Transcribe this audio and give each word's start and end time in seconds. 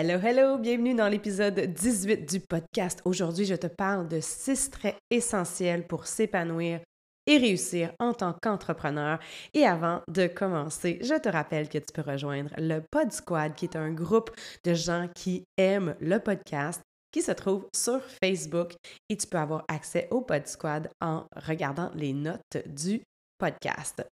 Hello, 0.00 0.16
hello, 0.22 0.58
bienvenue 0.58 0.94
dans 0.94 1.08
l'épisode 1.08 1.58
18 1.58 2.24
du 2.24 2.38
podcast. 2.38 3.02
Aujourd'hui, 3.04 3.46
je 3.46 3.56
te 3.56 3.66
parle 3.66 4.06
de 4.06 4.20
six 4.20 4.70
traits 4.70 4.94
essentiels 5.10 5.88
pour 5.88 6.06
s'épanouir 6.06 6.78
et 7.26 7.36
réussir 7.36 7.90
en 7.98 8.14
tant 8.14 8.32
qu'entrepreneur. 8.40 9.18
Et 9.54 9.66
avant 9.66 10.02
de 10.06 10.28
commencer, 10.28 11.00
je 11.02 11.18
te 11.20 11.28
rappelle 11.28 11.68
que 11.68 11.78
tu 11.78 11.92
peux 11.92 12.08
rejoindre 12.08 12.50
le 12.58 12.78
Pod 12.78 13.10
Squad, 13.10 13.56
qui 13.56 13.64
est 13.64 13.74
un 13.74 13.90
groupe 13.90 14.30
de 14.62 14.72
gens 14.72 15.08
qui 15.16 15.42
aiment 15.56 15.96
le 16.00 16.20
podcast 16.20 16.80
qui 17.10 17.20
se 17.20 17.32
trouve 17.32 17.66
sur 17.74 18.00
Facebook 18.22 18.76
et 19.08 19.16
tu 19.16 19.26
peux 19.26 19.38
avoir 19.38 19.64
accès 19.66 20.06
au 20.12 20.20
Pod 20.20 20.46
Squad 20.46 20.88
en 21.00 21.26
regardant 21.34 21.90
les 21.96 22.12
notes 22.12 22.58
du 22.66 23.02
podcast. 23.36 24.06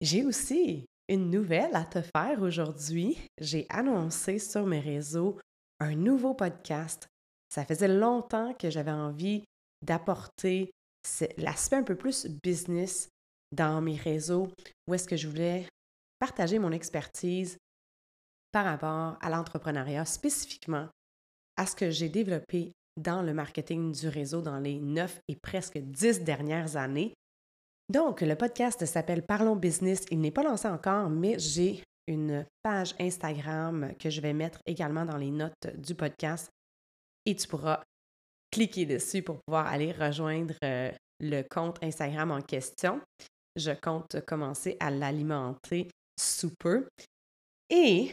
J'ai 0.00 0.24
aussi 0.24 0.86
une 1.08 1.30
nouvelle 1.30 1.74
à 1.74 1.84
te 1.84 2.00
faire 2.00 2.40
aujourd'hui. 2.40 3.18
J'ai 3.40 3.66
annoncé 3.68 4.38
sur 4.38 4.66
mes 4.66 4.80
réseaux 4.80 5.38
un 5.80 5.94
nouveau 5.94 6.34
podcast. 6.34 7.08
Ça 7.48 7.64
faisait 7.64 7.88
longtemps 7.88 8.54
que 8.54 8.70
j'avais 8.70 8.90
envie 8.90 9.44
d'apporter 9.82 10.70
l'aspect 11.36 11.76
un 11.76 11.82
peu 11.82 11.96
plus 11.96 12.26
business 12.42 13.08
dans 13.52 13.80
mes 13.80 13.96
réseaux, 13.96 14.48
où 14.88 14.94
est-ce 14.94 15.06
que 15.06 15.16
je 15.16 15.28
voulais 15.28 15.66
partager 16.18 16.58
mon 16.58 16.72
expertise 16.72 17.58
par 18.50 18.64
rapport 18.64 19.18
à 19.20 19.30
l'entrepreneuriat, 19.30 20.04
spécifiquement 20.04 20.88
à 21.56 21.66
ce 21.66 21.76
que 21.76 21.90
j'ai 21.90 22.08
développé 22.08 22.72
dans 22.96 23.22
le 23.22 23.34
marketing 23.34 23.92
du 23.92 24.08
réseau 24.08 24.40
dans 24.40 24.58
les 24.58 24.78
neuf 24.78 25.20
et 25.28 25.36
presque 25.36 25.78
dix 25.78 26.22
dernières 26.22 26.76
années 26.76 27.12
donc, 27.92 28.22
le 28.22 28.34
podcast 28.34 28.84
s'appelle 28.86 29.22
Parlons 29.22 29.56
Business. 29.56 30.04
Il 30.10 30.20
n'est 30.20 30.30
pas 30.30 30.42
lancé 30.42 30.68
encore, 30.68 31.10
mais 31.10 31.38
j'ai 31.38 31.82
une 32.06 32.46
page 32.62 32.94
Instagram 32.98 33.92
que 33.98 34.10
je 34.10 34.20
vais 34.20 34.32
mettre 34.32 34.58
également 34.66 35.04
dans 35.04 35.16
les 35.16 35.30
notes 35.30 35.68
du 35.76 35.94
podcast 35.94 36.50
et 37.26 37.34
tu 37.34 37.48
pourras 37.48 37.82
cliquer 38.50 38.86
dessus 38.86 39.22
pour 39.22 39.40
pouvoir 39.46 39.66
aller 39.66 39.92
rejoindre 39.92 40.54
euh, 40.64 40.92
le 41.20 41.42
compte 41.42 41.82
Instagram 41.82 42.30
en 42.30 42.40
question. 42.40 43.00
Je 43.56 43.72
compte 43.72 44.20
commencer 44.26 44.76
à 44.80 44.90
l'alimenter 44.90 45.88
sous 46.18 46.52
peu. 46.58 46.88
Et 47.70 48.12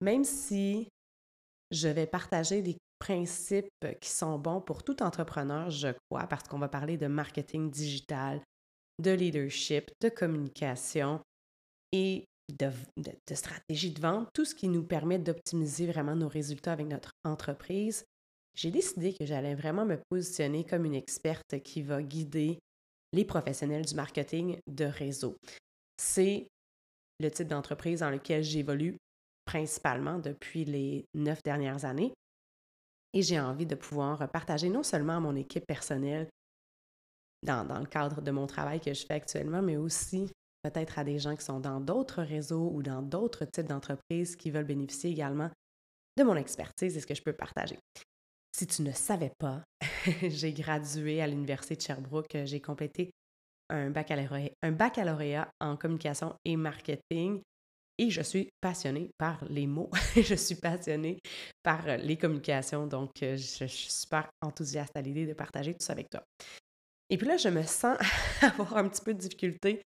même 0.00 0.24
si 0.24 0.88
je 1.70 1.88
vais 1.88 2.06
partager 2.06 2.62
des 2.62 2.76
principes 2.98 3.68
qui 4.00 4.10
sont 4.10 4.38
bons 4.38 4.60
pour 4.60 4.82
tout 4.82 5.02
entrepreneur, 5.02 5.70
je 5.70 5.88
crois, 6.08 6.26
parce 6.26 6.48
qu'on 6.48 6.58
va 6.58 6.68
parler 6.68 6.96
de 6.96 7.06
marketing 7.06 7.70
digital, 7.70 8.40
de 9.00 9.10
leadership, 9.10 9.90
de 10.00 10.08
communication 10.08 11.20
et 11.92 12.24
de, 12.52 12.70
stratégie 13.34 13.92
de 13.92 14.00
vente, 14.00 14.28
tout 14.34 14.44
ce 14.44 14.54
qui 14.54 14.68
nous 14.68 14.84
permet 14.84 15.18
d'optimiser 15.18 15.86
vraiment 15.86 16.16
nos 16.16 16.28
résultats 16.28 16.72
avec 16.72 16.86
notre 16.86 17.10
entreprise, 17.24 18.04
j'ai 18.54 18.70
décidé 18.70 19.14
que 19.14 19.26
j'allais 19.26 19.54
vraiment 19.54 19.84
me 19.84 19.98
positionner 20.10 20.64
comme 20.64 20.84
une 20.84 20.94
experte 20.94 21.60
qui 21.62 21.82
va 21.82 22.02
guider 22.02 22.58
les 23.12 23.24
professionnels 23.24 23.84
du 23.84 23.94
marketing 23.94 24.58
de 24.68 24.84
réseau. 24.84 25.36
C'est 25.96 26.48
le 27.20 27.30
type 27.30 27.48
d'entreprise 27.48 28.00
dans 28.00 28.10
lequel 28.10 28.42
j'évolue 28.42 28.96
principalement 29.44 30.18
depuis 30.18 30.64
les 30.64 31.06
neuf 31.14 31.42
dernières 31.42 31.84
années. 31.84 32.12
Et 33.12 33.22
j'ai 33.22 33.38
envie 33.38 33.66
de 33.66 33.76
pouvoir 33.76 34.28
partager 34.30 34.68
non 34.68 34.82
seulement 34.82 35.16
à 35.16 35.20
mon 35.20 35.36
équipe 35.36 35.66
personnelle 35.66 36.28
dans, 37.44 37.78
le 37.78 37.86
cadre 37.86 38.20
de 38.20 38.30
mon 38.30 38.46
travail 38.46 38.80
que 38.80 38.92
je 38.92 39.04
fais 39.06 39.14
actuellement, 39.14 39.62
mais 39.62 39.76
aussi 39.76 40.30
peut-être 40.62 40.98
à 40.98 41.04
des 41.04 41.18
gens 41.18 41.36
qui 41.36 41.44
sont 41.44 41.60
dans 41.60 41.80
d'autres 41.80 42.22
réseaux 42.22 42.70
ou 42.72 42.82
dans 42.82 43.02
d'autres 43.02 43.44
types 43.44 43.66
d'entreprises 43.66 44.34
qui 44.34 44.50
veulent 44.50 44.64
bénéficier 44.64 45.10
également 45.10 45.50
de 46.16 46.22
mon 46.22 46.36
expertise 46.36 46.96
et 46.96 47.00
ce 47.00 47.06
que 47.06 47.14
je 47.14 47.22
peux 47.22 47.32
partager. 47.32 47.78
Si 48.56 48.66
tu 48.66 48.82
ne 48.82 48.92
savais 48.92 49.32
pas, 49.38 49.62
j'ai 50.22 50.52
gradué 50.52 51.20
à 51.20 51.26
l'Université 51.26 51.76
de 51.76 51.82
Sherbrooke, 51.82 52.36
j'ai 52.44 52.60
complété 52.60 53.10
un 53.68 53.90
baccalauréat, 53.90 55.48
en 55.60 55.76
communication 55.76 56.34
et 56.44 56.56
marketing 56.56 57.42
et 57.98 58.10
je 58.10 58.22
suis 58.22 58.50
passionnée 58.60 59.10
par 59.18 59.44
les 59.48 59.66
mots, 59.66 59.90
je 60.16 60.34
suis 60.34 60.56
passionnée 60.56 61.18
par 61.62 61.96
les 61.96 62.16
communications, 62.16 62.86
donc 62.86 63.10
je, 63.20 63.36
je 63.36 63.66
suis 63.66 63.90
super 63.90 64.28
enthousiaste 64.42 64.96
à 64.96 65.00
l'idée 65.00 65.26
de 65.26 65.34
partager 65.34 65.72
tout 65.72 65.84
ça 65.84 65.92
avec 65.92 66.10
toi. 66.10 66.24
Et 67.14 67.16
puis 67.16 67.28
là, 67.28 67.36
je 67.36 67.48
me 67.48 67.62
sens 67.62 67.96
avoir 68.42 68.76
un 68.76 68.88
petit 68.88 69.00
peu 69.00 69.14
de 69.14 69.20
difficulté 69.20 69.80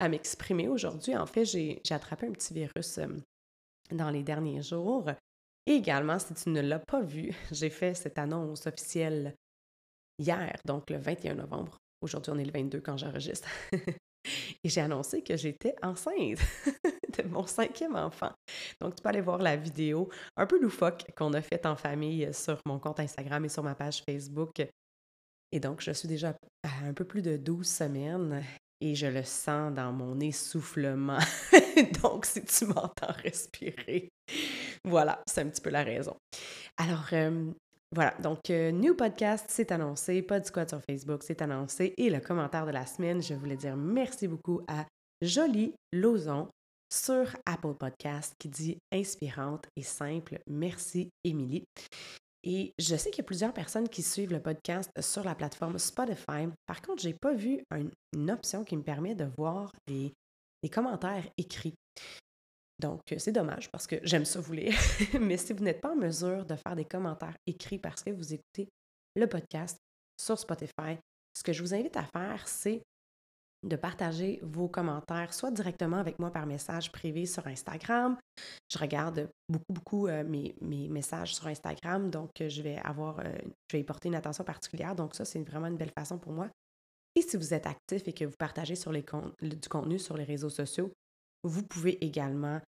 à 0.00 0.10
m'exprimer 0.10 0.68
aujourd'hui. 0.68 1.16
En 1.16 1.24
fait, 1.24 1.46
j'ai 1.46 1.80
attrapé 1.88 2.26
un 2.26 2.32
petit 2.32 2.52
virus 2.52 3.00
dans 3.90 4.10
les 4.10 4.22
derniers 4.22 4.60
jours. 4.60 5.08
Et 5.64 5.72
également, 5.72 6.18
si 6.18 6.34
tu 6.34 6.50
ne 6.50 6.60
l'as 6.60 6.78
pas 6.78 7.00
vu, 7.00 7.32
j'ai 7.52 7.70
fait 7.70 7.94
cette 7.94 8.18
annonce 8.18 8.66
officielle 8.66 9.34
hier, 10.18 10.60
donc 10.66 10.90
le 10.90 10.98
21 10.98 11.36
novembre. 11.36 11.78
Aujourd'hui, 12.02 12.32
on 12.34 12.38
est 12.38 12.44
le 12.44 12.52
22 12.52 12.82
quand 12.82 12.98
j'enregistre. 12.98 13.48
Et 14.62 14.68
j'ai 14.68 14.82
annoncé 14.82 15.22
que 15.22 15.38
j'étais 15.38 15.74
enceinte 15.82 16.36
de 17.16 17.22
mon 17.28 17.46
cinquième 17.46 17.96
enfant. 17.96 18.32
Donc, 18.78 18.94
tu 18.94 19.02
peux 19.02 19.08
aller 19.08 19.22
voir 19.22 19.38
la 19.38 19.56
vidéo 19.56 20.10
un 20.36 20.44
peu 20.44 20.60
loufoque 20.60 21.06
qu'on 21.16 21.32
a 21.32 21.40
faite 21.40 21.64
en 21.64 21.76
famille 21.76 22.28
sur 22.34 22.60
mon 22.66 22.78
compte 22.78 23.00
Instagram 23.00 23.46
et 23.46 23.48
sur 23.48 23.62
ma 23.62 23.74
page 23.74 24.02
Facebook 24.06 24.60
et 25.52 25.60
donc, 25.60 25.80
je 25.80 25.90
suis 25.92 26.08
déjà 26.08 26.34
un 26.84 26.92
peu 26.92 27.04
plus 27.04 27.22
de 27.22 27.36
12 27.36 27.66
semaines 27.66 28.42
et 28.80 28.94
je 28.94 29.06
le 29.06 29.22
sens 29.22 29.72
dans 29.74 29.92
mon 29.92 30.20
essoufflement. 30.20 31.18
donc, 32.02 32.26
si 32.26 32.44
tu 32.44 32.66
m'entends 32.66 33.12
respirer, 33.22 34.08
voilà, 34.84 35.20
c'est 35.26 35.40
un 35.40 35.48
petit 35.48 35.60
peu 35.60 35.70
la 35.70 35.82
raison. 35.82 36.16
Alors, 36.76 37.06
euh, 37.12 37.50
voilà, 37.94 38.14
donc, 38.22 38.50
euh, 38.50 38.70
New 38.70 38.94
Podcast, 38.94 39.46
c'est 39.48 39.72
annoncé, 39.72 40.22
pas 40.22 40.40
de 40.40 40.46
squat 40.46 40.68
sur 40.68 40.82
Facebook, 40.82 41.22
c'est 41.22 41.40
annoncé. 41.40 41.94
Et 41.96 42.10
le 42.10 42.20
commentaire 42.20 42.66
de 42.66 42.72
la 42.72 42.86
semaine, 42.86 43.22
je 43.22 43.34
voulais 43.34 43.56
dire 43.56 43.76
merci 43.76 44.28
beaucoup 44.28 44.60
à 44.68 44.84
Jolie 45.22 45.74
Lozon 45.92 46.48
sur 46.92 47.36
Apple 47.46 47.74
Podcast 47.74 48.34
qui 48.38 48.48
dit 48.48 48.78
inspirante 48.92 49.66
et 49.76 49.82
simple. 49.82 50.38
Merci, 50.46 51.10
Émilie. 51.24 51.64
Et 52.44 52.72
je 52.78 52.96
sais 52.96 53.10
qu'il 53.10 53.18
y 53.18 53.24
a 53.24 53.26
plusieurs 53.26 53.52
personnes 53.52 53.88
qui 53.88 54.02
suivent 54.02 54.32
le 54.32 54.40
podcast 54.40 54.90
sur 55.00 55.24
la 55.24 55.34
plateforme 55.34 55.78
Spotify. 55.78 56.46
Par 56.66 56.80
contre, 56.82 57.02
je 57.02 57.08
n'ai 57.08 57.14
pas 57.14 57.34
vu 57.34 57.64
une 58.12 58.30
option 58.30 58.64
qui 58.64 58.76
me 58.76 58.82
permet 58.82 59.14
de 59.14 59.28
voir 59.36 59.72
des, 59.86 60.14
commentaires 60.70 61.28
écrits. 61.36 61.74
Donc, 62.78 63.00
c'est 63.16 63.32
dommage 63.32 63.70
parce 63.70 63.86
que 63.86 63.96
j'aime 64.02 64.24
ça 64.24 64.40
vous 64.40 64.52
lire. 64.52 64.74
Mais 65.20 65.36
si 65.36 65.52
vous 65.52 65.64
n'êtes 65.64 65.80
pas 65.80 65.92
en 65.92 65.96
mesure 65.96 66.44
de 66.44 66.54
faire 66.54 66.76
des 66.76 66.84
commentaires 66.84 67.36
écrits 67.46 67.78
parce 67.78 68.02
que 68.04 68.10
vous 68.10 68.32
écoutez 68.32 68.68
le 69.16 69.26
podcast 69.26 69.76
sur 70.20 70.38
Spotify, 70.38 70.98
ce 71.34 71.42
que 71.42 71.52
je 71.52 71.62
vous 71.62 71.74
invite 71.74 71.96
à 71.96 72.04
faire, 72.04 72.46
c'est 72.46 72.82
de 73.66 73.76
partager 73.76 74.38
vos 74.42 74.68
commentaires, 74.68 75.34
soit 75.34 75.50
directement 75.50 75.96
avec 75.96 76.18
moi 76.18 76.30
par 76.30 76.46
message 76.46 76.92
privé 76.92 77.26
sur 77.26 77.46
Instagram. 77.46 78.16
Je 78.72 78.78
regarde 78.78 79.28
beaucoup, 79.48 79.72
beaucoup 79.72 80.06
euh, 80.06 80.24
mes, 80.24 80.54
messages 80.60 81.34
sur 81.34 81.46
Instagram, 81.48 82.10
donc 82.10 82.30
euh, 82.40 82.48
je 82.48 82.62
vais 82.62 82.78
avoir, 82.78 83.18
euh, 83.20 83.24
je 83.70 83.76
vais 83.76 83.80
y 83.80 83.84
porter 83.84 84.08
une 84.08 84.14
attention 84.14 84.44
particulière. 84.44 84.94
Donc 84.94 85.14
ça, 85.14 85.24
c'est 85.24 85.42
vraiment 85.42 85.66
une 85.66 85.76
belle 85.76 85.92
façon 85.96 86.18
pour 86.18 86.32
moi. 86.32 86.48
Et 87.16 87.22
si 87.22 87.36
vous 87.36 87.52
êtes 87.52 87.66
actif 87.66 88.06
et 88.06 88.12
que 88.12 88.24
vous 88.24 88.36
partagez 88.38 88.76
sur 88.76 88.92
les 88.92 89.04
du 89.42 89.68
contenu 89.68 89.98
sur 89.98 90.16
les 90.16 90.24
réseaux 90.24 90.50
sociaux, 90.50 90.92
vous 91.42 91.64
pouvez 91.64 92.04
également 92.04 92.60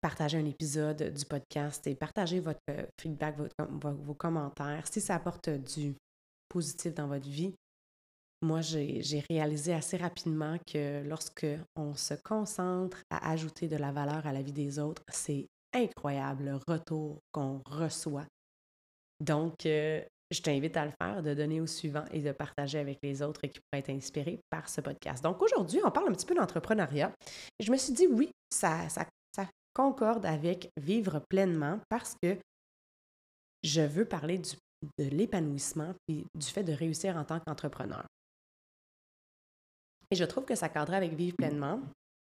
partager 0.00 0.38
un 0.38 0.46
épisode 0.46 1.14
du 1.14 1.24
podcast 1.24 1.86
et 1.86 1.94
partager 1.94 2.40
votre 2.40 2.60
feedback, 3.00 3.36
vos 3.60 4.14
commentaires. 4.14 4.84
Si 4.90 5.00
ça 5.00 5.14
apporte 5.14 5.48
du 5.48 5.94
positif 6.48 6.94
dans 6.94 7.06
votre 7.06 7.28
vie, 7.28 7.54
moi, 8.42 8.60
j'ai 8.60 9.24
réalisé 9.30 9.72
assez 9.72 9.96
rapidement 9.96 10.58
que 10.66 11.02
lorsque 11.04 11.46
on 11.76 11.94
se 11.94 12.14
concentre 12.14 12.98
à 13.08 13.30
ajouter 13.30 13.68
de 13.68 13.76
la 13.76 13.92
valeur 13.92 14.26
à 14.26 14.32
la 14.32 14.42
vie 14.42 14.52
des 14.52 14.78
autres, 14.78 15.02
c'est 15.08 15.46
incroyable 15.72 16.44
le 16.44 16.58
retour 16.66 17.20
qu'on 17.30 17.62
reçoit. 17.64 18.26
Donc, 19.20 19.64
euh, 19.66 20.02
je 20.32 20.40
t'invite 20.40 20.76
à 20.76 20.86
le 20.86 20.92
faire, 21.00 21.22
de 21.22 21.34
donner 21.34 21.60
au 21.60 21.66
suivant 21.66 22.04
et 22.10 22.20
de 22.20 22.32
partager 22.32 22.78
avec 22.78 22.98
les 23.02 23.22
autres 23.22 23.42
qui 23.46 23.60
pourraient 23.60 23.80
être 23.80 23.90
inspirés 23.90 24.40
par 24.50 24.68
ce 24.68 24.80
podcast. 24.80 25.22
Donc, 25.22 25.40
aujourd'hui, 25.40 25.80
on 25.84 25.90
parle 25.90 26.08
un 26.08 26.12
petit 26.12 26.26
peu 26.26 26.34
d'entrepreneuriat. 26.34 27.12
Je 27.60 27.70
me 27.70 27.76
suis 27.76 27.92
dit, 27.92 28.08
oui, 28.08 28.30
ça, 28.50 28.88
concorde 29.74 30.26
avec 30.26 30.68
vivre 30.76 31.22
pleinement 31.30 31.80
parce 31.88 32.14
que 32.22 32.36
je 33.62 33.80
veux 33.80 34.04
parler 34.04 34.38
de 34.38 35.04
l'épanouissement 35.04 35.94
puis 36.06 36.26
du 36.34 36.46
fait 36.46 36.64
de 36.64 36.72
réussir 36.72 37.16
en 37.16 37.24
tant 37.24 37.40
qu'entrepreneur. 37.40 38.04
Et 40.12 40.14
je 40.14 40.24
trouve 40.24 40.44
que 40.44 40.54
ça 40.54 40.68
cadre 40.68 40.92
avec 40.92 41.14
Vivre 41.14 41.34
pleinement 41.38 41.80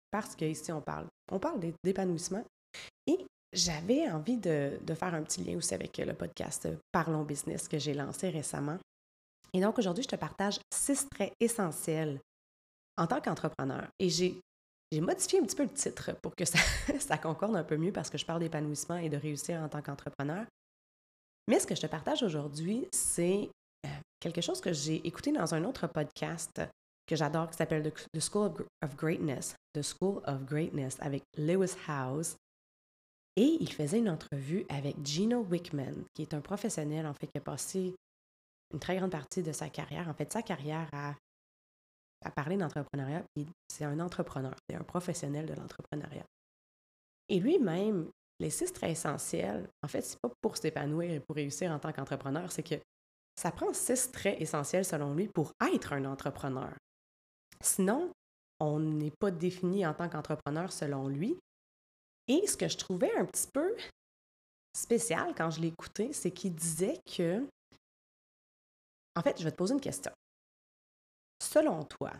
parce 0.10 0.38
qu'ici, 0.38 0.72
on 0.72 0.80
parle, 0.80 1.06
on 1.30 1.38
parle 1.38 1.60
d'épanouissement. 1.84 2.46
Et 3.08 3.18
j'avais 3.52 4.10
envie 4.10 4.38
de, 4.38 4.80
faire 4.96 5.14
un 5.14 5.22
petit 5.22 5.44
lien 5.44 5.58
aussi 5.58 5.74
avec 5.74 5.98
le 5.98 6.14
podcast 6.14 6.70
Parlons 6.94 7.24
Business 7.24 7.68
que 7.68 7.78
j'ai 7.78 7.94
lancé 7.94 8.30
récemment. 8.30 8.78
Et 9.52 9.60
donc, 9.60 9.78
aujourd'hui, 9.80 10.04
je 10.04 10.08
te 10.08 10.16
partage 10.16 10.62
six 10.74 11.10
traits 11.10 11.34
essentiels 11.42 12.22
en 12.96 13.06
tant 13.06 13.20
qu'entrepreneur. 13.20 13.86
Et 14.00 14.08
j'ai 14.08 14.40
modifié 15.02 15.40
un 15.40 15.44
petit 15.44 15.58
peu 15.58 15.64
le 15.64 15.74
titre 15.74 16.14
pour 16.22 16.34
que 16.38 16.46
ça, 16.46 16.60
ça 17.02 17.18
concorde 17.18 17.58
un 17.58 17.66
peu 17.66 17.76
mieux 17.76 17.92
parce 17.92 18.10
que 18.10 18.18
je 18.18 18.26
parle 18.26 18.40
d'épanouissement 18.40 18.96
et 18.96 19.10
de 19.10 19.18
réussir 19.18 19.60
en 19.60 19.68
tant 19.68 19.82
qu'entrepreneur. 19.82 20.46
Mais 21.50 21.60
ce 21.60 21.68
que 21.68 21.76
je 21.76 21.82
te 21.82 21.88
partage 21.88 22.24
aujourd'hui, 22.24 22.88
c'est 22.94 23.50
euh, 23.86 23.90
quelque 24.22 24.40
chose 24.40 24.62
que 24.62 24.72
j'ai 24.72 25.06
écouté 25.06 25.34
dans 25.34 25.54
un 25.54 25.66
autre 25.66 25.88
podcast 25.88 26.62
que 27.06 27.16
j'adore 27.16 27.50
qui 27.50 27.58
s'appelle 27.58 27.92
The 27.92 28.20
School 28.20 28.54
of 28.84 28.96
Greatness, 28.96 29.56
The 29.74 29.82
School 29.82 30.22
of 30.26 30.46
Greatness 30.46 30.98
avec 31.00 31.24
Lewis 31.38 31.76
House. 31.88 32.36
Et 33.36 33.58
il 33.60 33.72
faisait 33.72 33.98
une 33.98 34.10
entrevue 34.10 34.66
avec 34.70 34.96
Gino 35.04 35.40
Wickman, 35.40 36.06
qui 36.14 36.22
est 36.22 36.34
un 36.34 36.42
professionnel, 36.42 37.08
en 37.08 37.14
fait, 37.14 37.28
qui 37.28 37.38
a 37.38 37.42
passé 37.42 37.96
une 38.72 38.80
très 38.80 38.98
grande 38.98 39.12
partie 39.12 39.42
de 39.42 39.52
sa 39.52 39.70
carrière, 39.70 40.08
en 40.08 40.14
fait, 40.14 40.32
sa 40.32 40.44
carrière 40.44 40.88
à, 40.94 41.16
à 42.24 42.32
parler 42.32 42.58
d'entrepreneuriat. 42.58 43.24
C'est 43.68 43.86
un 43.86 44.00
entrepreneur, 44.00 44.54
c'est 44.70 44.76
un 44.76 44.84
professionnel 44.84 45.48
de 45.48 45.54
l'entrepreneuriat. 45.54 46.26
Et 47.30 47.40
lui-même, 47.40 48.12
les 48.40 48.52
six 48.52 48.72
traits 48.72 48.92
essentiels, 48.92 49.68
en 49.82 49.88
fait, 49.88 50.02
c'est 50.02 50.20
pas 50.20 50.30
pour 50.42 50.58
s'épanouir 50.58 51.12
et 51.12 51.20
pour 51.20 51.36
réussir 51.36 51.72
en 51.72 51.80
tant 51.80 51.92
qu'entrepreneur, 51.92 52.52
c'est 52.52 52.64
que 52.64 52.76
ça 53.36 53.52
prend 53.52 53.74
six 53.74 54.12
traits 54.12 54.40
essentiels 54.40 54.86
selon 54.86 55.14
lui 55.16 55.28
pour 55.28 55.54
être 55.74 55.94
un 55.94 56.06
entrepreneur. 56.06 56.72
Sinon, 57.64 58.12
on 58.60 58.80
n'est 58.80 59.12
pas 59.12 59.32
défini 59.32 59.86
en 59.86 59.94
tant 59.94 60.10
qu'entrepreneur 60.10 60.72
selon 60.72 61.08
lui. 61.08 61.40
Et 62.28 62.46
ce 62.46 62.58
que 62.58 62.68
je 62.68 62.78
trouvais 62.78 63.14
un 63.16 63.26
petit 63.26 63.48
peu 63.48 63.76
spécial 64.76 65.34
quand 65.36 65.50
je 65.50 65.62
l'ai 65.62 65.70
écouté, 65.70 66.12
c'est 66.14 66.32
qu'il 66.32 66.54
disait 66.54 67.00
que, 67.06 67.48
en 69.16 69.22
fait, 69.22 69.38
je 69.38 69.44
vais 69.44 69.52
te 69.52 69.56
poser 69.56 69.74
une 69.74 69.82
question. 69.82 70.12
Selon 71.42 71.84
toi, 71.84 72.12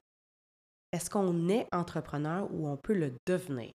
est-ce 0.92 1.10
qu'on 1.10 1.50
est 1.50 1.68
entrepreneur 1.74 2.50
ou 2.54 2.68
on 2.68 2.78
peut 2.78 2.94
le 2.94 3.14
devenir? 3.26 3.72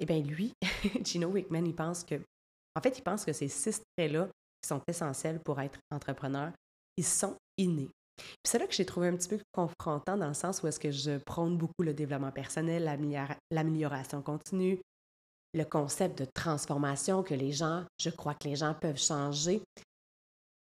Eh 0.00 0.06
bien, 0.06 0.20
lui, 0.20 0.52
Gino 1.04 1.28
Wickman, 1.28 1.64
il 1.64 1.74
pense 1.74 2.04
que, 2.04 2.20
en 2.76 2.80
fait, 2.80 2.98
il 2.98 3.02
pense 3.02 3.24
que 3.24 3.32
ces 3.32 3.48
six 3.48 3.82
traits-là 3.96 4.28
qui 4.60 4.68
sont 4.68 4.82
essentiels 4.86 5.40
pour 5.40 5.60
être 5.60 5.78
entrepreneur, 5.90 6.52
ils 6.96 7.04
sont 7.04 7.36
innés. 7.56 7.90
C'est 8.44 8.58
là 8.58 8.66
que 8.66 8.74
j'ai 8.74 8.84
trouvé 8.84 9.08
un 9.08 9.16
petit 9.16 9.28
peu 9.28 9.38
confrontant 9.52 10.16
dans 10.16 10.28
le 10.28 10.34
sens 10.34 10.62
où 10.62 10.66
est-ce 10.66 10.80
que 10.80 10.90
je 10.90 11.18
prône 11.18 11.56
beaucoup 11.56 11.82
le 11.82 11.94
développement 11.94 12.32
personnel, 12.32 12.84
l'amélioration 13.50 14.22
continue, 14.22 14.80
le 15.54 15.64
concept 15.64 16.18
de 16.18 16.24
transformation 16.24 17.22
que 17.22 17.34
les 17.34 17.52
gens, 17.52 17.84
je 17.98 18.10
crois 18.10 18.34
que 18.34 18.48
les 18.48 18.56
gens 18.56 18.74
peuvent 18.74 18.98
changer. 19.00 19.62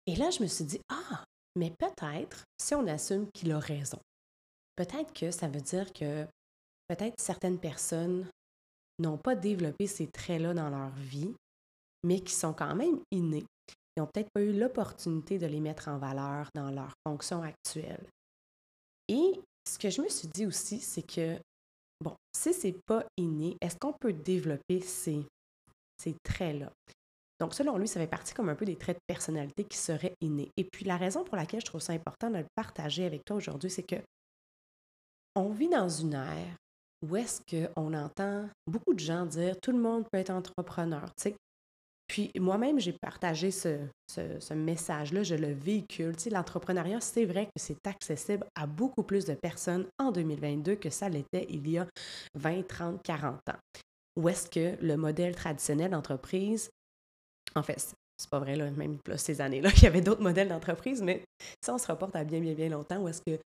Et 0.08 0.16
là, 0.16 0.30
je 0.30 0.42
me 0.42 0.48
suis 0.48 0.66
dit, 0.66 0.82
ah, 0.90 1.24
mais 1.56 1.72
peut-être, 1.72 2.46
si 2.60 2.76
on 2.76 2.88
assume 2.88 3.30
qu'il 3.32 3.52
a 3.52 3.60
raison, 3.60 4.00
peut-être 4.76 5.14
que 5.14 5.32
ça 5.32 5.48
veut 5.48 5.62
dire 5.62 5.92
que 5.94 6.26
peut-être 6.88 7.20
certaines 7.20 7.60
personnes 7.60 8.28
n'ont 9.00 9.18
pas 9.18 9.36
développé 9.36 9.88
ces 9.88 10.08
traits-là 10.08 10.54
dans 10.54 10.70
leur 10.70 10.90
vie, 10.92 11.34
mais 12.04 12.20
qui 12.20 12.34
sont 12.34 12.54
quand 12.54 12.76
même 12.76 13.00
innés. 13.12 13.46
Ils 13.96 14.02
n'ont 14.02 14.08
peut-être 14.08 14.32
pas 14.34 14.42
eu 14.42 14.58
l'opportunité 14.58 15.38
de 15.38 15.48
les 15.48 15.60
mettre 15.60 15.88
en 15.88 15.98
valeur 15.98 16.50
dans 16.56 16.72
leur 16.72 16.94
fonction 17.06 17.44
actuelle. 17.44 18.06
Et 19.08 19.40
ce 19.68 19.78
que 19.78 19.90
je 19.90 20.02
me 20.02 20.10
suis 20.10 20.28
dit 20.28 20.46
aussi, 20.46 20.80
c'est 20.80 21.02
que, 21.02 21.38
bon, 22.04 22.16
si 22.36 22.54
ce 22.54 22.68
n'est 22.68 22.80
pas 22.86 23.06
inné, 23.18 23.58
est-ce 23.62 23.76
qu'on 23.78 23.94
peut 23.94 24.14
développer 24.14 24.80
ces, 24.80 25.26
ces 25.98 26.16
traits-là? 26.24 26.72
Donc, 27.40 27.54
selon 27.54 27.78
lui, 27.78 27.88
ça 27.88 28.00
fait 28.00 28.08
partie 28.08 28.34
comme 28.34 28.50
un 28.50 28.56
peu 28.56 28.66
des 28.66 28.78
traits 28.78 28.98
de 28.98 29.14
personnalité 29.14 29.64
qui 29.64 29.78
seraient 29.78 30.14
innés. 30.22 30.50
Et 30.58 30.64
puis, 30.64 30.86
la 30.86 30.96
raison 30.96 31.24
pour 31.24 31.36
laquelle 31.36 31.60
je 31.60 31.66
trouve 31.66 31.82
ça 31.82 31.92
important 31.92 32.30
de 32.30 32.38
le 32.38 32.46
partager 32.56 33.06
avec 33.06 33.26
toi 33.26 33.36
aujourd'hui, 33.36 33.70
c'est 33.70 33.84
que 33.84 33.96
on 35.36 35.50
vit 35.50 35.70
dans 35.70 35.90
une 35.90 36.14
ère 36.14 36.56
où 37.02 37.16
est-ce 37.16 37.42
qu'on 37.50 37.94
entend 37.94 38.48
beaucoup 38.68 38.94
de 38.94 39.00
gens 39.00 39.26
dire 39.26 39.56
tout 39.60 39.72
le 39.72 39.80
monde 39.80 40.06
peut 40.12 40.20
être 40.20 40.30
entrepreneur. 40.30 41.06
Tu 41.16 41.24
sais, 41.24 41.36
puis 42.12 42.30
moi-même, 42.38 42.78
j'ai 42.78 42.92
partagé 42.92 43.52
ce, 43.52 43.88
message-là, 44.54 45.24
je 45.24 45.36
le 45.36 45.54
véhicule. 45.54 46.14
Tu 46.18 46.24
sais, 46.24 46.30
l'entrepreneuriat, 46.30 47.00
c'est 47.00 47.24
vrai 47.24 47.46
que 47.46 47.54
c'est 47.56 47.88
accessible 47.88 48.46
à 48.54 48.68
beaucoup 48.68 49.04
plus 49.04 49.24
de 49.24 49.34
personnes 49.34 49.88
en 49.98 50.12
2022 50.12 50.76
que 50.76 50.90
ça 50.90 51.08
l'était 51.08 51.48
il 51.50 51.66
y 51.70 51.78
a 51.78 51.88
20, 52.36 52.68
30, 52.68 53.02
40 53.02 53.36
ans. 53.48 53.60
Où 54.18 54.28
est-ce 54.28 54.50
que 54.50 54.76
le 54.86 54.98
modèle 54.98 55.38
traditionnel 55.38 55.92
d'entreprise, 55.92 56.70
en 57.56 57.64
fait, 57.64 57.94
c'est 58.18 58.30
pas 58.30 58.40
vrai, 58.40 58.58
là, 58.58 58.70
même 58.72 58.98
ces 59.16 59.40
années-là, 59.40 59.70
il 59.78 59.84
y 59.84 59.88
avait 59.88 60.02
d'autres 60.02 60.22
modèles 60.22 60.50
d'entreprise, 60.50 61.02
mais 61.02 61.24
ça, 61.62 61.74
on 61.74 61.78
se 61.78 61.88
reporte 61.88 62.18
à 62.18 62.26
bien, 62.26 62.42
bien, 62.42 62.56
bien 62.56 62.68
longtemps, 62.68 63.02
où 63.02 63.08
est-ce 63.08 63.22
que 63.22 63.40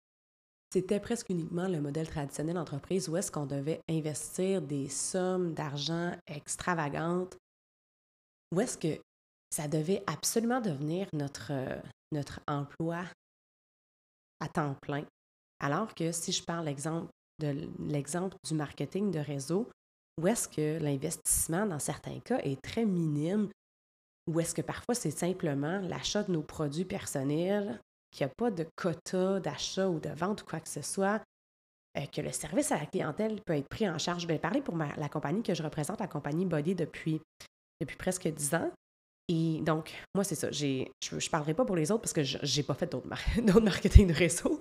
c'était 0.73 1.01
presque 1.01 1.29
uniquement 1.29 1.69
le 1.69 1.83
modèle 1.83 2.09
traditionnel 2.09 2.55
d'entreprise, 2.55 3.11
où 3.11 3.17
est-ce 3.19 3.31
qu'on 3.31 3.45
devait 3.45 3.81
investir 3.91 4.63
des 4.63 4.89
sommes 4.89 5.53
d'argent 5.53 6.17
extravagantes 6.27 7.37
où 8.53 8.61
est-ce 8.61 8.79
que 8.79 9.01
ça 9.51 9.69
devait 9.69 10.03
absolument 10.07 10.61
devenir 10.61 11.07
notre, 11.13 11.53
euh, 11.53 11.81
notre 12.13 12.41
emploi 12.47 13.05
à 14.41 14.49
temps 14.49 14.75
plein? 14.83 15.05
Alors 15.61 15.95
que 15.95 16.13
si 16.13 16.33
je 16.33 16.43
parle 16.43 16.67
de 17.41 17.69
l'exemple 17.79 18.37
du 18.47 18.55
marketing 18.55 19.11
de 19.11 19.21
réseau, 19.21 19.71
où 20.21 20.27
est-ce 20.27 20.49
que 20.49 20.79
l'investissement 20.83 21.67
dans 21.67 21.79
certains 21.79 22.21
cas 22.21 22.39
est 22.39 22.61
très 22.61 22.85
minime, 22.85 23.49
ou 24.27 24.41
est-ce 24.41 24.55
que 24.55 24.63
parfois 24.63 24.95
c'est 24.95 25.11
simplement 25.11 25.81
l'achat 25.81 26.23
de 26.23 26.33
nos 26.33 26.43
produits 26.43 26.85
personnels, 26.85 27.81
qu'il 28.11 28.27
n'y 28.27 28.31
a 28.31 28.35
pas 28.37 28.51
de 28.51 28.67
quota 28.77 29.41
d'achat 29.41 29.89
ou 29.89 29.99
de 29.99 30.11
vente 30.11 30.43
ou 30.43 30.47
quoi 30.47 30.61
que 30.61 30.69
ce 30.69 30.83
soit, 30.83 31.23
euh, 31.97 32.07
que 32.07 32.21
le 32.21 32.33
service 32.33 32.73
à 32.73 32.79
la 32.79 32.87
clientèle 32.87 33.41
peut 33.43 33.55
être 33.55 33.69
pris 33.69 33.89
en 33.89 33.99
charge? 33.99 34.23
Je 34.23 34.29
vais 34.29 34.39
parler 34.39 34.63
pour 34.63 34.77
la 34.77 35.09
compagnie 35.09 35.43
que 35.43 35.55
je 35.55 35.63
représente, 35.63 36.01
la 36.01 36.09
compagnie 36.09 36.47
Body, 36.47 36.75
depuis 36.75 37.21
depuis 37.81 37.97
presque 37.97 38.29
dix 38.29 38.55
ans. 38.55 38.71
Et 39.29 39.61
donc, 39.63 39.93
moi, 40.15 40.23
c'est 40.23 40.35
ça. 40.35 40.51
je 40.51 40.85
ne 40.85 41.31
parlerai 41.31 41.55
pas 41.55 41.65
pour 41.65 41.77
les 41.77 41.91
autres 41.91 42.03
parce 42.03 42.13
que 42.13 42.23
je 42.23 42.57
n'ai 42.57 42.63
pas 42.63 42.75
fait 42.75 42.87
d'autres, 42.93 43.61
marketing 43.61 44.09
de 44.09 44.13
réseau. 44.13 44.61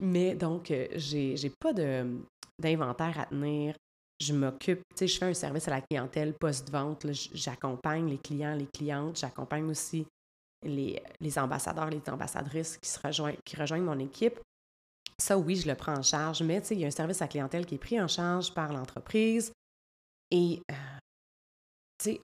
Mais 0.00 0.34
donc, 0.34 0.70
euh, 0.70 0.86
j'ai 0.94 1.34
n'ai 1.34 1.50
pas 1.50 1.72
d'inventaire 1.72 3.18
à 3.18 3.26
tenir. 3.26 3.74
Je 4.20 4.34
m'occupe, 4.34 4.82
tu 4.94 4.98
sais, 4.98 5.06
je 5.08 5.18
fais 5.18 5.24
un 5.24 5.34
service 5.34 5.66
à 5.66 5.72
la 5.72 5.80
clientèle 5.80 6.34
post-vente. 6.34 7.06
J'accompagne 7.32 8.08
les 8.08 8.18
clients, 8.18 8.54
les 8.54 8.68
clientes. 8.72 9.18
J'accompagne 9.18 9.64
aussi 9.64 10.06
les, 10.62 11.02
les, 11.20 11.38
ambassadeurs, 11.38 11.90
les 11.90 12.02
ambassadrices 12.08 12.76
qui, 12.76 12.88
se 12.88 13.00
rejoignent, 13.00 13.38
qui 13.44 13.56
rejoignent 13.56 13.84
mon 13.84 13.98
équipe. 13.98 14.38
Ça, 15.18 15.36
oui, 15.38 15.56
je 15.56 15.66
le 15.66 15.74
prends 15.74 15.96
en 15.96 16.02
charge. 16.02 16.42
Mais, 16.42 16.60
tu 16.60 16.68
sais, 16.68 16.74
il 16.74 16.80
y 16.80 16.84
a 16.84 16.88
un 16.88 16.92
service 16.92 17.20
à 17.22 17.24
la 17.24 17.28
clientèle 17.28 17.66
qui 17.66 17.76
est 17.76 17.78
pris 17.78 18.00
en 18.00 18.08
charge 18.08 18.52
par 18.52 18.72
l'entreprise. 18.72 19.52
Et 20.30 20.62
euh, 20.70 20.74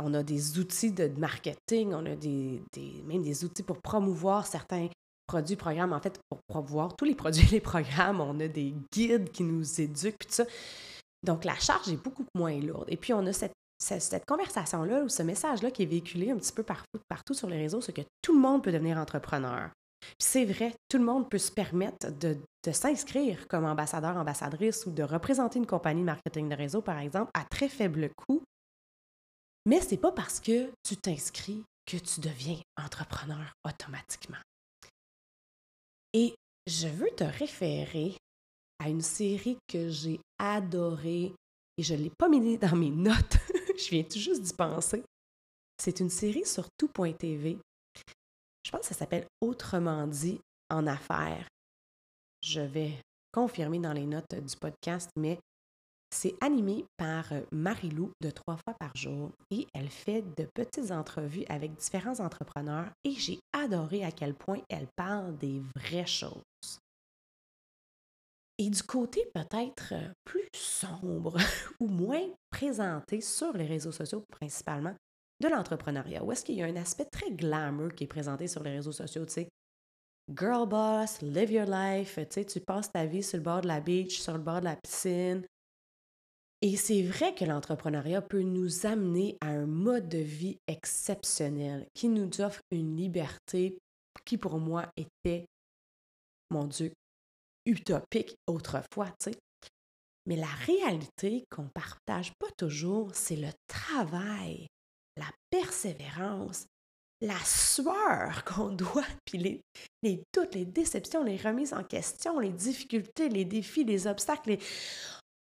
on 0.00 0.14
a 0.14 0.22
des 0.22 0.58
outils 0.58 0.92
de 0.92 1.08
marketing, 1.18 1.92
on 1.94 2.06
a 2.06 2.14
des, 2.16 2.62
même 3.06 3.22
des 3.22 3.44
outils 3.44 3.62
pour 3.62 3.80
promouvoir 3.80 4.46
certains 4.46 4.88
produits, 5.26 5.56
programmes. 5.56 5.92
En 5.92 6.00
fait, 6.00 6.18
pour 6.28 6.40
promouvoir 6.48 6.96
tous 6.96 7.04
les 7.04 7.14
produits 7.14 7.46
et 7.46 7.50
les 7.52 7.60
programmes, 7.60 8.20
on 8.20 8.38
a 8.40 8.48
des 8.48 8.74
guides 8.92 9.30
qui 9.30 9.42
nous 9.42 9.80
éduquent, 9.80 10.18
tout 10.18 10.28
ça. 10.30 10.44
Donc, 11.24 11.44
la 11.44 11.54
charge 11.56 11.88
est 11.88 12.02
beaucoup 12.02 12.24
moins 12.34 12.58
lourde. 12.60 12.86
Et 12.88 12.96
puis, 12.96 13.12
on 13.12 13.26
a 13.26 13.32
cette, 13.32 13.52
cette, 13.78 14.24
conversation-là 14.26 15.02
ou 15.02 15.08
ce 15.08 15.22
message-là 15.22 15.70
qui 15.70 15.82
est 15.82 15.86
véhiculé 15.86 16.30
un 16.30 16.36
petit 16.36 16.52
peu 16.52 16.62
partout, 16.62 17.34
sur 17.34 17.48
les 17.48 17.58
réseaux, 17.58 17.80
c'est 17.80 17.92
que 17.92 18.02
tout 18.22 18.34
le 18.34 18.40
monde 18.40 18.62
peut 18.62 18.72
devenir 18.72 18.98
entrepreneur. 18.98 19.70
C'est 20.18 20.44
vrai, 20.44 20.74
tout 20.88 20.98
le 20.98 21.04
monde 21.04 21.28
peut 21.28 21.38
se 21.38 21.50
permettre 21.50 22.10
de, 22.18 22.38
s'inscrire 22.70 23.48
comme 23.48 23.64
ambassadeur, 23.64 24.16
ambassadrice 24.16 24.86
ou 24.86 24.90
de 24.90 25.02
représenter 25.02 25.58
une 25.58 25.66
compagnie 25.66 26.02
marketing 26.02 26.48
de 26.48 26.54
réseau, 26.54 26.82
par 26.82 26.98
exemple, 26.98 27.30
à 27.34 27.44
très 27.44 27.68
faible 27.68 28.10
coût 28.14 28.42
mais 29.68 29.82
ce 29.82 29.90
n'est 29.90 29.98
pas 29.98 30.12
parce 30.12 30.40
que 30.40 30.72
tu 30.82 30.96
t'inscris 30.96 31.62
que 31.84 31.98
tu 31.98 32.20
deviens 32.20 32.58
entrepreneur 32.82 33.52
automatiquement. 33.66 34.38
Et 36.14 36.34
je 36.66 36.88
veux 36.88 37.10
te 37.14 37.24
référer 37.24 38.16
à 38.78 38.88
une 38.88 39.02
série 39.02 39.58
que 39.68 39.90
j'ai 39.90 40.20
adorée 40.38 41.34
et 41.76 41.82
je 41.82 41.92
ne 41.92 42.04
l'ai 42.04 42.12
pas 42.18 42.30
mis 42.30 42.56
dans 42.56 42.76
mes 42.76 42.88
notes. 42.88 43.36
je 43.78 43.90
viens 43.90 44.04
tout 44.04 44.18
juste 44.18 44.40
d'y 44.40 44.54
penser. 44.54 45.04
C'est 45.76 46.00
une 46.00 46.10
série 46.10 46.46
sur 46.46 46.66
tout.tv. 46.78 47.58
Je 48.64 48.70
pense 48.70 48.80
que 48.80 48.86
ça 48.86 48.94
s'appelle 48.94 49.26
Autrement 49.42 50.06
dit 50.06 50.40
en 50.70 50.86
affaires. 50.86 51.46
Je 52.42 52.60
vais 52.60 52.92
confirmer 53.32 53.80
dans 53.80 53.92
les 53.92 54.06
notes 54.06 54.34
du 54.34 54.56
podcast, 54.56 55.10
mais 55.18 55.38
c'est 56.10 56.34
animé 56.40 56.84
par 56.96 57.32
euh, 57.32 57.42
Marie-Lou 57.52 58.12
de 58.20 58.30
trois 58.30 58.56
fois 58.56 58.74
par 58.78 58.96
jour 58.96 59.30
et 59.50 59.66
elle 59.74 59.90
fait 59.90 60.22
de 60.36 60.48
petites 60.54 60.90
entrevues 60.90 61.44
avec 61.48 61.74
différents 61.76 62.20
entrepreneurs 62.20 62.90
et 63.04 63.12
j'ai 63.12 63.38
adoré 63.52 64.04
à 64.04 64.10
quel 64.10 64.34
point 64.34 64.60
elle 64.68 64.88
parle 64.96 65.36
des 65.36 65.60
vraies 65.76 66.06
choses. 66.06 66.80
Et 68.60 68.70
du 68.70 68.82
côté 68.82 69.24
peut-être 69.34 69.92
euh, 69.92 70.08
plus 70.24 70.48
sombre 70.52 71.36
ou 71.80 71.86
moins 71.86 72.26
présenté 72.50 73.20
sur 73.20 73.52
les 73.52 73.66
réseaux 73.66 73.92
sociaux 73.92 74.24
principalement 74.30 74.94
de 75.40 75.48
l'entrepreneuriat, 75.48 76.24
où 76.24 76.32
est-ce 76.32 76.44
qu'il 76.44 76.56
y 76.56 76.62
a 76.62 76.66
un 76.66 76.76
aspect 76.76 77.04
très 77.04 77.30
glamour 77.30 77.92
qui 77.92 78.04
est 78.04 78.08
présenté 78.08 78.48
sur 78.48 78.62
les 78.64 78.72
réseaux 78.72 78.92
sociaux, 78.92 79.24
tu 79.24 79.34
sais, 79.34 79.48
girl 80.34 80.68
boss, 80.68 81.22
live 81.22 81.52
your 81.52 81.66
life, 81.66 82.16
tu 82.16 82.26
sais, 82.30 82.44
tu 82.44 82.60
passes 82.60 82.90
ta 82.90 83.06
vie 83.06 83.22
sur 83.22 83.38
le 83.38 83.44
bord 83.44 83.60
de 83.60 83.68
la 83.68 83.80
beach, 83.80 84.18
sur 84.18 84.32
le 84.32 84.42
bord 84.42 84.58
de 84.58 84.64
la 84.64 84.76
piscine. 84.76 85.44
Et 86.60 86.76
c'est 86.76 87.02
vrai 87.02 87.34
que 87.34 87.44
l'entrepreneuriat 87.44 88.20
peut 88.20 88.42
nous 88.42 88.84
amener 88.84 89.36
à 89.40 89.48
un 89.48 89.66
mode 89.66 90.08
de 90.08 90.18
vie 90.18 90.58
exceptionnel 90.66 91.86
qui 91.94 92.08
nous 92.08 92.40
offre 92.40 92.60
une 92.72 92.96
liberté 92.96 93.78
qui 94.24 94.36
pour 94.36 94.58
moi 94.58 94.90
était, 94.96 95.46
mon 96.50 96.66
Dieu, 96.66 96.92
utopique 97.64 98.36
autrefois, 98.46 99.08
tu 99.20 99.30
sais. 99.30 99.38
Mais 100.26 100.36
la 100.36 100.46
réalité 100.46 101.44
qu'on 101.50 101.68
partage 101.68 102.32
pas 102.38 102.50
toujours, 102.58 103.14
c'est 103.14 103.36
le 103.36 103.48
travail, 103.66 104.66
la 105.16 105.30
persévérance, 105.50 106.66
la 107.20 107.38
sueur 107.44 108.44
qu'on 108.46 108.70
doit, 108.70 109.06
puis 109.24 109.38
les, 109.38 109.60
les 110.02 110.22
doutes, 110.34 110.54
les 110.54 110.66
déceptions, 110.66 111.24
les 111.24 111.36
remises 111.36 111.72
en 111.72 111.84
question, 111.84 112.38
les 112.38 112.52
difficultés, 112.52 113.28
les 113.28 113.44
défis, 113.44 113.84
les 113.84 114.06
obstacles. 114.06 114.58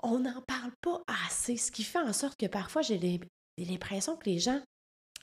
On 0.02 0.20
n'en 0.20 0.42
parle 0.42 0.72
pas 0.82 1.02
assez, 1.26 1.58
ce 1.58 1.72
qui 1.72 1.84
fait 1.84 2.00
en 2.00 2.14
sorte 2.14 2.40
que 2.40 2.46
parfois 2.46 2.82
j'ai 2.82 3.20
l'impression 3.58 4.16
que 4.16 4.30
les 4.30 4.40
gens 4.40 4.62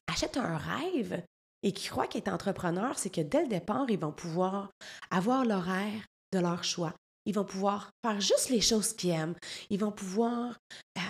achètent 0.06 0.36
un 0.36 0.56
rêve 0.56 1.22
et 1.62 1.72
qui 1.72 1.88
croient 1.88 2.06
qu'être 2.06 2.28
entrepreneur, 2.28 2.98
c'est 2.98 3.10
que 3.10 3.22
dès 3.22 3.42
le 3.42 3.48
départ, 3.48 3.90
ils 3.90 3.98
vont 3.98 4.12
pouvoir 4.12 4.70
avoir 5.10 5.44
l'horaire 5.44 6.04
de 6.32 6.38
leur 6.38 6.62
choix. 6.62 6.94
Ils 7.24 7.34
vont 7.34 7.44
pouvoir 7.44 7.90
faire 8.04 8.20
juste 8.20 8.50
les 8.50 8.60
choses 8.60 8.92
qu'ils 8.92 9.10
aiment. 9.10 9.34
Ils 9.70 9.80
vont 9.80 9.90
pouvoir, 9.90 10.58
euh, 10.96 11.00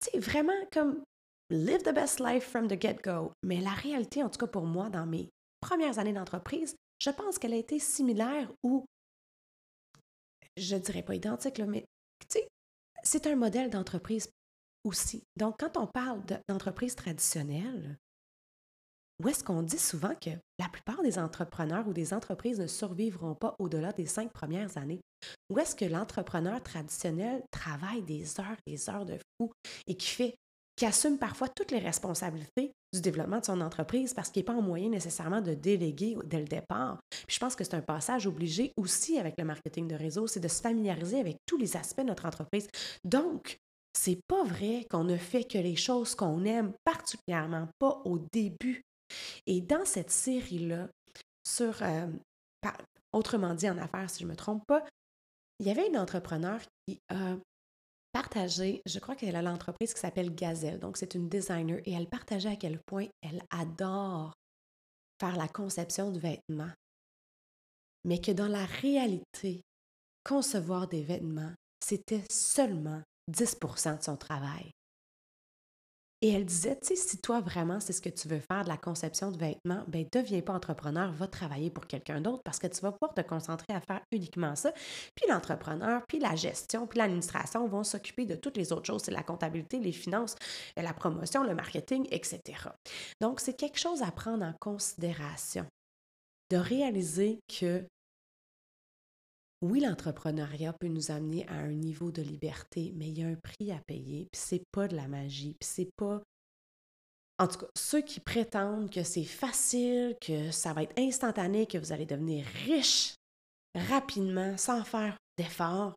tu 0.00 0.10
sais, 0.12 0.18
vraiment 0.18 0.52
comme 0.72 1.02
live 1.50 1.82
the 1.82 1.94
best 1.94 2.20
life 2.20 2.44
from 2.44 2.68
the 2.68 2.80
get-go. 2.80 3.32
Mais 3.42 3.60
la 3.60 3.72
réalité, 3.72 4.22
en 4.22 4.30
tout 4.30 4.38
cas 4.38 4.46
pour 4.46 4.64
moi, 4.64 4.88
dans 4.90 5.06
mes 5.06 5.28
premières 5.60 5.98
années 5.98 6.12
d'entreprise, 6.12 6.76
je 6.98 7.10
pense 7.10 7.38
qu'elle 7.38 7.52
a 7.52 7.56
été 7.56 7.78
similaire 7.78 8.50
ou, 8.62 8.84
je 10.56 10.76
dirais 10.76 11.02
pas 11.02 11.14
identique, 11.14 11.60
mais 11.60 11.84
c'est 13.06 13.26
un 13.26 13.36
modèle 13.36 13.70
d'entreprise 13.70 14.28
aussi. 14.84 15.22
Donc, 15.36 15.56
quand 15.58 15.76
on 15.76 15.86
parle 15.86 16.22
d'entreprise 16.48 16.94
traditionnelle, 16.94 17.98
où 19.22 19.28
est-ce 19.28 19.42
qu'on 19.42 19.62
dit 19.62 19.78
souvent 19.78 20.14
que 20.14 20.30
la 20.58 20.68
plupart 20.68 21.02
des 21.02 21.18
entrepreneurs 21.18 21.88
ou 21.88 21.94
des 21.94 22.12
entreprises 22.12 22.60
ne 22.60 22.66
survivront 22.66 23.34
pas 23.34 23.56
au-delà 23.58 23.92
des 23.92 24.06
cinq 24.06 24.32
premières 24.32 24.76
années? 24.76 25.00
Où 25.48 25.58
est-ce 25.58 25.74
que 25.74 25.86
l'entrepreneur 25.86 26.62
traditionnel 26.62 27.42
travaille 27.50 28.02
des 28.02 28.40
heures, 28.40 28.58
des 28.66 28.90
heures 28.90 29.06
de 29.06 29.18
fou 29.38 29.52
et 29.86 29.96
qui 29.96 30.08
fait 30.08 30.36
qui 30.76 30.84
assume 30.84 31.18
parfois 31.18 31.48
toutes 31.48 31.70
les 31.70 31.78
responsabilités 31.78 32.72
du 32.92 33.00
développement 33.00 33.40
de 33.40 33.44
son 33.44 33.60
entreprise 33.60 34.14
parce 34.14 34.30
qu'il 34.30 34.40
n'est 34.40 34.44
pas 34.44 34.54
en 34.54 34.62
moyen 34.62 34.90
nécessairement 34.90 35.40
de 35.40 35.54
déléguer 35.54 36.16
dès 36.24 36.40
le 36.40 36.44
départ. 36.44 36.98
Puis 37.10 37.34
je 37.34 37.38
pense 37.38 37.56
que 37.56 37.64
c'est 37.64 37.74
un 37.74 37.82
passage 37.82 38.26
obligé 38.26 38.72
aussi 38.76 39.18
avec 39.18 39.34
le 39.38 39.44
marketing 39.44 39.88
de 39.88 39.94
réseau, 39.94 40.26
c'est 40.26 40.40
de 40.40 40.48
se 40.48 40.60
familiariser 40.60 41.18
avec 41.18 41.38
tous 41.46 41.56
les 41.56 41.76
aspects 41.76 42.02
de 42.02 42.08
notre 42.08 42.26
entreprise. 42.26 42.68
Donc, 43.04 43.58
c'est 43.98 44.20
pas 44.28 44.44
vrai 44.44 44.86
qu'on 44.90 45.04
ne 45.04 45.16
fait 45.16 45.44
que 45.44 45.58
les 45.58 45.76
choses 45.76 46.14
qu'on 46.14 46.44
aime, 46.44 46.72
particulièrement 46.84 47.68
pas 47.78 48.02
au 48.04 48.18
début. 48.32 48.82
Et 49.46 49.62
dans 49.62 49.86
cette 49.86 50.10
série-là, 50.10 50.88
sur, 51.46 51.82
euh, 51.82 52.06
autrement 53.12 53.54
dit 53.54 53.70
en 53.70 53.78
affaires, 53.78 54.10
si 54.10 54.20
je 54.20 54.24
ne 54.24 54.30
me 54.30 54.36
trompe 54.36 54.62
pas, 54.66 54.84
il 55.58 55.66
y 55.66 55.70
avait 55.70 55.88
une 55.88 55.96
entrepreneur 55.96 56.60
qui 56.86 56.98
a 57.08 57.36
partager, 58.16 58.80
je 58.86 58.98
crois 58.98 59.14
qu'elle 59.14 59.36
a 59.36 59.42
l'entreprise 59.42 59.92
qui 59.92 60.00
s'appelle 60.00 60.34
Gazelle, 60.34 60.80
donc 60.80 60.96
c'est 60.96 61.14
une 61.14 61.28
designer, 61.28 61.82
et 61.84 61.92
elle 61.92 62.08
partageait 62.08 62.48
à 62.48 62.56
quel 62.56 62.80
point 62.86 63.08
elle 63.20 63.42
adore 63.50 64.32
faire 65.20 65.36
la 65.36 65.48
conception 65.48 66.10
de 66.10 66.18
vêtements, 66.18 66.72
mais 68.04 68.18
que 68.18 68.32
dans 68.32 68.48
la 68.48 68.64
réalité, 68.64 69.60
concevoir 70.24 70.88
des 70.88 71.02
vêtements, 71.02 71.52
c'était 71.84 72.24
seulement 72.30 73.02
10% 73.30 73.98
de 73.98 74.02
son 74.02 74.16
travail. 74.16 74.70
Et 76.22 76.32
elle 76.32 76.46
disait, 76.46 76.78
tu 76.80 76.88
sais, 76.88 76.96
si 76.96 77.18
toi 77.18 77.40
vraiment 77.40 77.78
c'est 77.78 77.92
ce 77.92 78.00
que 78.00 78.08
tu 78.08 78.26
veux 78.26 78.40
faire 78.40 78.64
de 78.64 78.68
la 78.68 78.78
conception 78.78 79.30
de 79.30 79.38
vêtements, 79.38 79.84
ben 79.86 80.06
deviens 80.10 80.40
pas 80.40 80.54
entrepreneur, 80.54 81.12
va 81.12 81.26
travailler 81.26 81.70
pour 81.70 81.86
quelqu'un 81.86 82.22
d'autre 82.22 82.42
parce 82.42 82.58
que 82.58 82.66
tu 82.66 82.80
vas 82.80 82.92
pouvoir 82.92 83.12
te 83.12 83.20
concentrer 83.20 83.74
à 83.74 83.80
faire 83.82 84.00
uniquement 84.10 84.56
ça. 84.56 84.72
Puis 85.14 85.26
l'entrepreneur, 85.28 86.02
puis 86.08 86.18
la 86.18 86.34
gestion, 86.34 86.86
puis 86.86 86.98
l'administration 86.98 87.66
vont 87.68 87.84
s'occuper 87.84 88.24
de 88.24 88.34
toutes 88.34 88.56
les 88.56 88.72
autres 88.72 88.86
choses, 88.86 89.02
c'est 89.02 89.10
la 89.10 89.22
comptabilité, 89.22 89.78
les 89.78 89.92
finances, 89.92 90.36
la 90.76 90.94
promotion, 90.94 91.42
le 91.42 91.54
marketing, 91.54 92.06
etc. 92.10 92.40
Donc 93.20 93.40
c'est 93.40 93.54
quelque 93.54 93.78
chose 93.78 94.02
à 94.02 94.10
prendre 94.10 94.44
en 94.44 94.54
considération, 94.58 95.66
de 96.50 96.56
réaliser 96.56 97.40
que 97.46 97.86
oui, 99.62 99.80
l'entrepreneuriat 99.80 100.72
peut 100.74 100.88
nous 100.88 101.10
amener 101.10 101.46
à 101.48 101.54
un 101.54 101.72
niveau 101.72 102.10
de 102.10 102.22
liberté, 102.22 102.92
mais 102.96 103.08
il 103.08 103.18
y 103.18 103.22
a 103.22 103.28
un 103.28 103.36
prix 103.36 103.72
à 103.72 103.80
payer, 103.86 104.28
puis 104.30 104.40
c'est 104.40 104.64
pas 104.70 104.88
de 104.88 104.96
la 104.96 105.08
magie, 105.08 105.56
puis 105.58 105.68
c'est 105.68 105.90
pas 105.96 106.22
en 107.38 107.48
tout 107.48 107.58
cas, 107.58 107.66
ceux 107.76 108.00
qui 108.00 108.20
prétendent 108.20 108.90
que 108.90 109.02
c'est 109.02 109.24
facile, 109.24 110.16
que 110.20 110.50
ça 110.50 110.72
va 110.72 110.84
être 110.84 110.98
instantané, 110.98 111.66
que 111.66 111.76
vous 111.76 111.92
allez 111.92 112.06
devenir 112.06 112.46
riche 112.64 113.14
rapidement 113.74 114.56
sans 114.56 114.82
faire 114.84 115.18
d'efforts, 115.36 115.94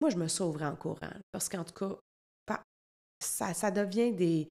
moi, 0.00 0.08
je 0.08 0.16
me 0.16 0.28
sauverai 0.28 0.64
en 0.64 0.76
courant. 0.76 1.12
Parce 1.32 1.48
qu'en 1.48 1.64
tout 1.64 1.74
cas, 1.74 1.98
ça, 3.22 3.70
devient 3.70 4.12
des, 4.12 4.48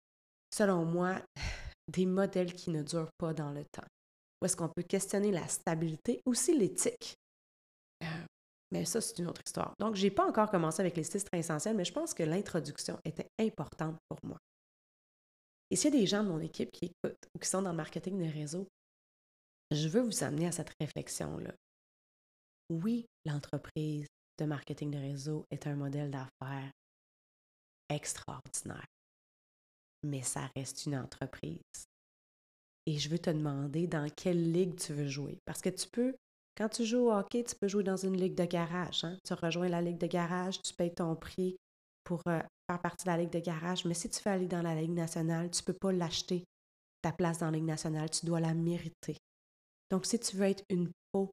selon 0.53 0.85
moi, 0.85 1.19
des 1.87 2.05
modèles 2.05 2.53
qui 2.53 2.69
ne 2.69 2.83
durent 2.83 3.11
pas 3.17 3.33
dans 3.33 3.51
le 3.51 3.65
temps. 3.65 3.87
Où 4.41 4.45
est-ce 4.45 4.55
qu'on 4.55 4.69
peut 4.69 4.83
questionner 4.83 5.31
la 5.31 5.47
stabilité, 5.47 6.21
aussi 6.25 6.55
l'éthique? 6.55 7.15
Euh, 8.03 8.25
mais 8.71 8.85
ça, 8.85 9.01
c'est 9.01 9.17
une 9.19 9.27
autre 9.27 9.41
histoire. 9.45 9.73
Donc, 9.79 9.95
je 9.95 10.03
n'ai 10.03 10.11
pas 10.11 10.27
encore 10.27 10.49
commencé 10.51 10.79
avec 10.81 10.95
les 10.95 11.03
six 11.03 11.23
traits 11.23 11.39
essentiels, 11.39 11.75
mais 11.75 11.85
je 11.85 11.93
pense 11.93 12.13
que 12.13 12.23
l'introduction 12.23 12.99
était 13.03 13.27
importante 13.39 13.97
pour 14.07 14.19
moi. 14.23 14.37
Et 15.71 15.75
s'il 15.75 15.93
y 15.93 15.97
a 15.97 15.99
des 15.99 16.07
gens 16.07 16.23
de 16.23 16.29
mon 16.29 16.39
équipe 16.39 16.71
qui 16.71 16.85
écoutent 16.85 17.27
ou 17.33 17.39
qui 17.39 17.47
sont 17.47 17.61
dans 17.61 17.71
le 17.71 17.77
marketing 17.77 18.17
de 18.17 18.31
réseau, 18.31 18.67
je 19.71 19.87
veux 19.87 20.01
vous 20.01 20.23
amener 20.23 20.47
à 20.47 20.51
cette 20.51 20.73
réflexion-là. 20.79 21.53
Oui, 22.69 23.05
l'entreprise 23.25 24.07
de 24.39 24.45
marketing 24.45 24.91
de 24.91 24.97
réseau 24.97 25.45
est 25.51 25.67
un 25.67 25.75
modèle 25.75 26.11
d'affaires 26.11 26.71
extraordinaire, 27.89 28.85
mais 30.03 30.21
ça 30.21 30.49
reste 30.55 30.85
une 30.85 30.95
entreprise. 30.95 31.61
Et 32.85 32.97
je 32.97 33.09
veux 33.09 33.19
te 33.19 33.29
demander 33.29 33.87
dans 33.87 34.09
quelle 34.09 34.51
ligue 34.51 34.75
tu 34.75 34.93
veux 34.93 35.07
jouer. 35.07 35.37
Parce 35.45 35.61
que 35.61 35.69
tu 35.69 35.87
peux 35.87 36.15
quand 36.59 36.69
tu 36.69 36.83
joues 36.83 37.07
au 37.07 37.11
hockey, 37.13 37.43
tu 37.45 37.55
peux 37.55 37.69
jouer 37.69 37.83
dans 37.83 37.95
une 37.95 38.17
ligue 38.17 38.35
de 38.35 38.43
garage. 38.43 39.05
Hein. 39.05 39.17
Tu 39.23 39.33
rejoins 39.33 39.69
la 39.69 39.81
ligue 39.81 39.97
de 39.97 40.07
garage, 40.07 40.61
tu 40.61 40.73
payes 40.73 40.93
ton 40.93 41.15
prix 41.15 41.55
pour 42.03 42.21
euh, 42.27 42.41
faire 42.69 42.81
partie 42.81 43.05
de 43.05 43.11
la 43.11 43.17
ligue 43.17 43.31
de 43.31 43.39
garage. 43.39 43.85
Mais 43.85 43.93
si 43.93 44.09
tu 44.09 44.21
veux 44.21 44.31
aller 44.31 44.47
dans 44.47 44.61
la 44.61 44.75
ligue 44.75 44.91
nationale, 44.91 45.49
tu 45.51 45.61
ne 45.61 45.65
peux 45.65 45.77
pas 45.79 45.93
l'acheter, 45.93 46.43
ta 47.01 47.13
place 47.13 47.39
dans 47.39 47.45
la 47.45 47.53
ligue 47.53 47.63
nationale. 47.63 48.09
Tu 48.09 48.25
dois 48.25 48.41
la 48.41 48.53
mériter. 48.53 49.15
Donc, 49.89 50.05
si 50.05 50.19
tu 50.19 50.35
veux 50.35 50.47
être 50.47 50.63
une 50.69 50.91
peau 51.13 51.31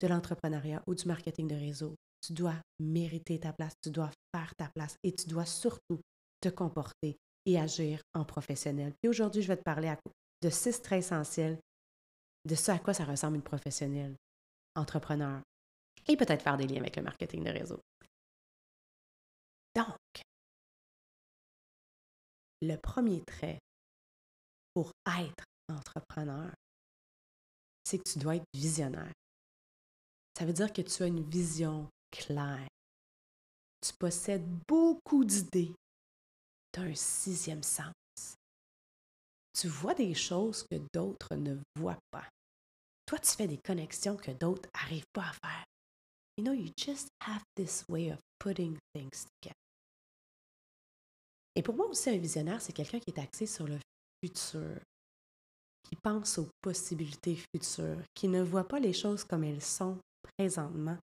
de 0.00 0.08
l'entrepreneuriat 0.08 0.82
ou 0.88 0.94
du 0.96 1.06
marketing 1.06 1.46
de 1.46 1.54
réseau, 1.54 1.94
tu 2.20 2.32
dois 2.32 2.56
mériter 2.80 3.38
ta 3.38 3.52
place, 3.52 3.74
tu 3.80 3.90
dois 3.90 4.10
faire 4.34 4.52
ta 4.56 4.68
place 4.74 4.96
et 5.04 5.14
tu 5.14 5.28
dois 5.28 5.46
surtout 5.46 6.00
te 6.40 6.48
comporter 6.48 7.16
et 7.46 7.60
agir 7.60 8.00
en 8.12 8.24
professionnel. 8.24 8.92
Et 9.04 9.08
aujourd'hui, 9.08 9.42
je 9.42 9.48
vais 9.48 9.56
te 9.56 9.62
parler 9.62 9.94
de 10.42 10.50
six 10.50 10.82
traits 10.82 11.04
essentiels 11.04 11.58
de 12.44 12.54
ce 12.54 12.70
à 12.70 12.78
quoi 12.78 12.94
ça 12.94 13.04
ressemble 13.04 13.36
une 13.36 13.42
professionnelle, 13.42 14.16
entrepreneur, 14.74 15.40
et 16.06 16.16
peut-être 16.16 16.42
faire 16.42 16.56
des 16.56 16.66
liens 16.66 16.80
avec 16.80 16.96
le 16.96 17.02
marketing 17.02 17.44
de 17.44 17.50
réseau. 17.50 17.80
Donc, 19.74 19.96
le 22.62 22.76
premier 22.76 23.22
trait 23.24 23.58
pour 24.74 24.92
être 25.06 25.44
entrepreneur, 25.68 26.52
c'est 27.84 27.98
que 27.98 28.10
tu 28.10 28.18
dois 28.18 28.36
être 28.36 28.46
visionnaire. 28.54 29.12
Ça 30.38 30.44
veut 30.44 30.52
dire 30.52 30.72
que 30.72 30.82
tu 30.82 31.02
as 31.02 31.06
une 31.06 31.28
vision 31.28 31.88
claire. 32.10 32.68
Tu 33.80 33.92
possèdes 33.98 34.48
beaucoup 34.66 35.24
d'idées. 35.24 35.74
Tu 36.72 36.80
as 36.80 36.84
un 36.84 36.94
sixième 36.94 37.62
sens. 37.62 37.92
Tu 39.58 39.68
vois 39.68 39.94
des 39.94 40.14
choses 40.14 40.64
que 40.64 40.76
d'autres 40.92 41.36
ne 41.36 41.56
voient 41.76 42.00
pas. 42.10 42.28
Toi, 43.06 43.18
tu 43.18 43.30
fais 43.30 43.46
des 43.46 43.58
connexions 43.58 44.16
que 44.16 44.30
d'autres 44.30 44.68
n'arrivent 44.74 45.12
pas 45.12 45.28
à 45.28 45.32
faire. 45.32 45.64
You 46.36 46.44
know, 46.44 46.52
you 46.52 46.70
just 46.76 47.08
have 47.20 47.42
this 47.54 47.84
way 47.88 48.10
of 48.10 48.18
putting 48.38 48.78
things 48.94 49.26
together. 49.40 49.54
Et 51.54 51.62
pour 51.62 51.74
moi 51.76 51.86
aussi, 51.86 52.10
un 52.10 52.18
visionnaire, 52.18 52.60
c'est 52.60 52.72
quelqu'un 52.72 52.98
qui 52.98 53.10
est 53.10 53.20
axé 53.20 53.46
sur 53.46 53.68
le 53.68 53.78
futur, 54.24 54.80
qui 55.84 55.96
pense 56.02 56.38
aux 56.38 56.48
possibilités 56.60 57.36
futures, 57.54 58.02
qui 58.14 58.26
ne 58.26 58.42
voit 58.42 58.66
pas 58.66 58.80
les 58.80 58.92
choses 58.92 59.22
comme 59.22 59.44
elles 59.44 59.62
sont 59.62 59.98
présentement, 60.36 60.98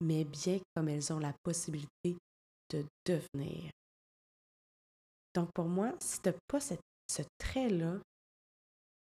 mais 0.00 0.24
bien 0.24 0.58
comme 0.74 0.88
elles 0.88 1.12
ont 1.12 1.18
la 1.18 1.34
possibilité 1.42 2.16
de 2.70 2.86
devenir. 3.04 3.70
Donc 5.34 5.50
pour 5.52 5.66
moi, 5.66 5.92
si 6.00 6.20
tu 6.20 6.30
n'as 6.30 6.34
pas 6.48 6.60
ce 6.60 7.22
trait-là, 7.38 7.98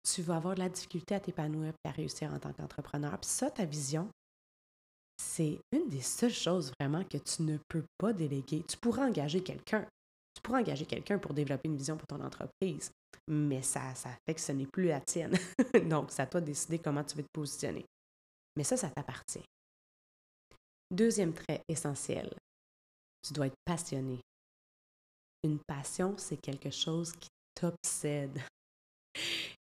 tu 0.03 0.21
vas 0.21 0.35
avoir 0.35 0.55
de 0.55 0.59
la 0.59 0.69
difficulté 0.69 1.15
à 1.15 1.19
t'épanouir 1.19 1.73
et 1.83 1.87
à 1.87 1.91
réussir 1.91 2.31
en 2.33 2.39
tant 2.39 2.53
qu'entrepreneur. 2.53 3.17
Puis 3.19 3.29
ça, 3.29 3.49
ta 3.49 3.65
vision, 3.65 4.09
c'est 5.17 5.59
une 5.71 5.87
des 5.89 6.01
seules 6.01 6.33
choses 6.33 6.71
vraiment 6.79 7.03
que 7.03 7.17
tu 7.17 7.43
ne 7.43 7.57
peux 7.69 7.85
pas 7.97 8.13
déléguer. 8.13 8.63
Tu 8.67 8.77
pourras 8.77 9.07
engager 9.07 9.41
quelqu'un. 9.41 9.87
Tu 10.35 10.41
pourras 10.41 10.59
engager 10.59 10.85
quelqu'un 10.85 11.19
pour 11.19 11.33
développer 11.33 11.69
une 11.69 11.77
vision 11.77 11.95
pour 11.95 12.07
ton 12.07 12.21
entreprise, 12.21 12.91
mais 13.27 13.61
ça, 13.61 13.93
ça 13.95 14.09
fait 14.25 14.33
que 14.33 14.41
ce 14.41 14.51
n'est 14.51 14.65
plus 14.65 14.87
la 14.87 14.99
tienne. 14.99 15.37
Donc, 15.89 16.11
c'est 16.11 16.23
à 16.23 16.27
toi 16.27 16.41
de 16.41 16.47
décider 16.47 16.79
comment 16.79 17.03
tu 17.03 17.15
veux 17.15 17.23
te 17.23 17.31
positionner. 17.31 17.85
Mais 18.55 18.63
ça, 18.63 18.75
ça 18.75 18.89
t'appartient. 18.89 19.43
Deuxième 20.91 21.33
trait 21.33 21.61
essentiel, 21.67 22.33
tu 23.25 23.33
dois 23.33 23.47
être 23.47 23.57
passionné. 23.65 24.19
Une 25.43 25.59
passion, 25.67 26.15
c'est 26.17 26.37
quelque 26.37 26.69
chose 26.69 27.13
qui 27.13 27.29
t'obsède. 27.55 28.39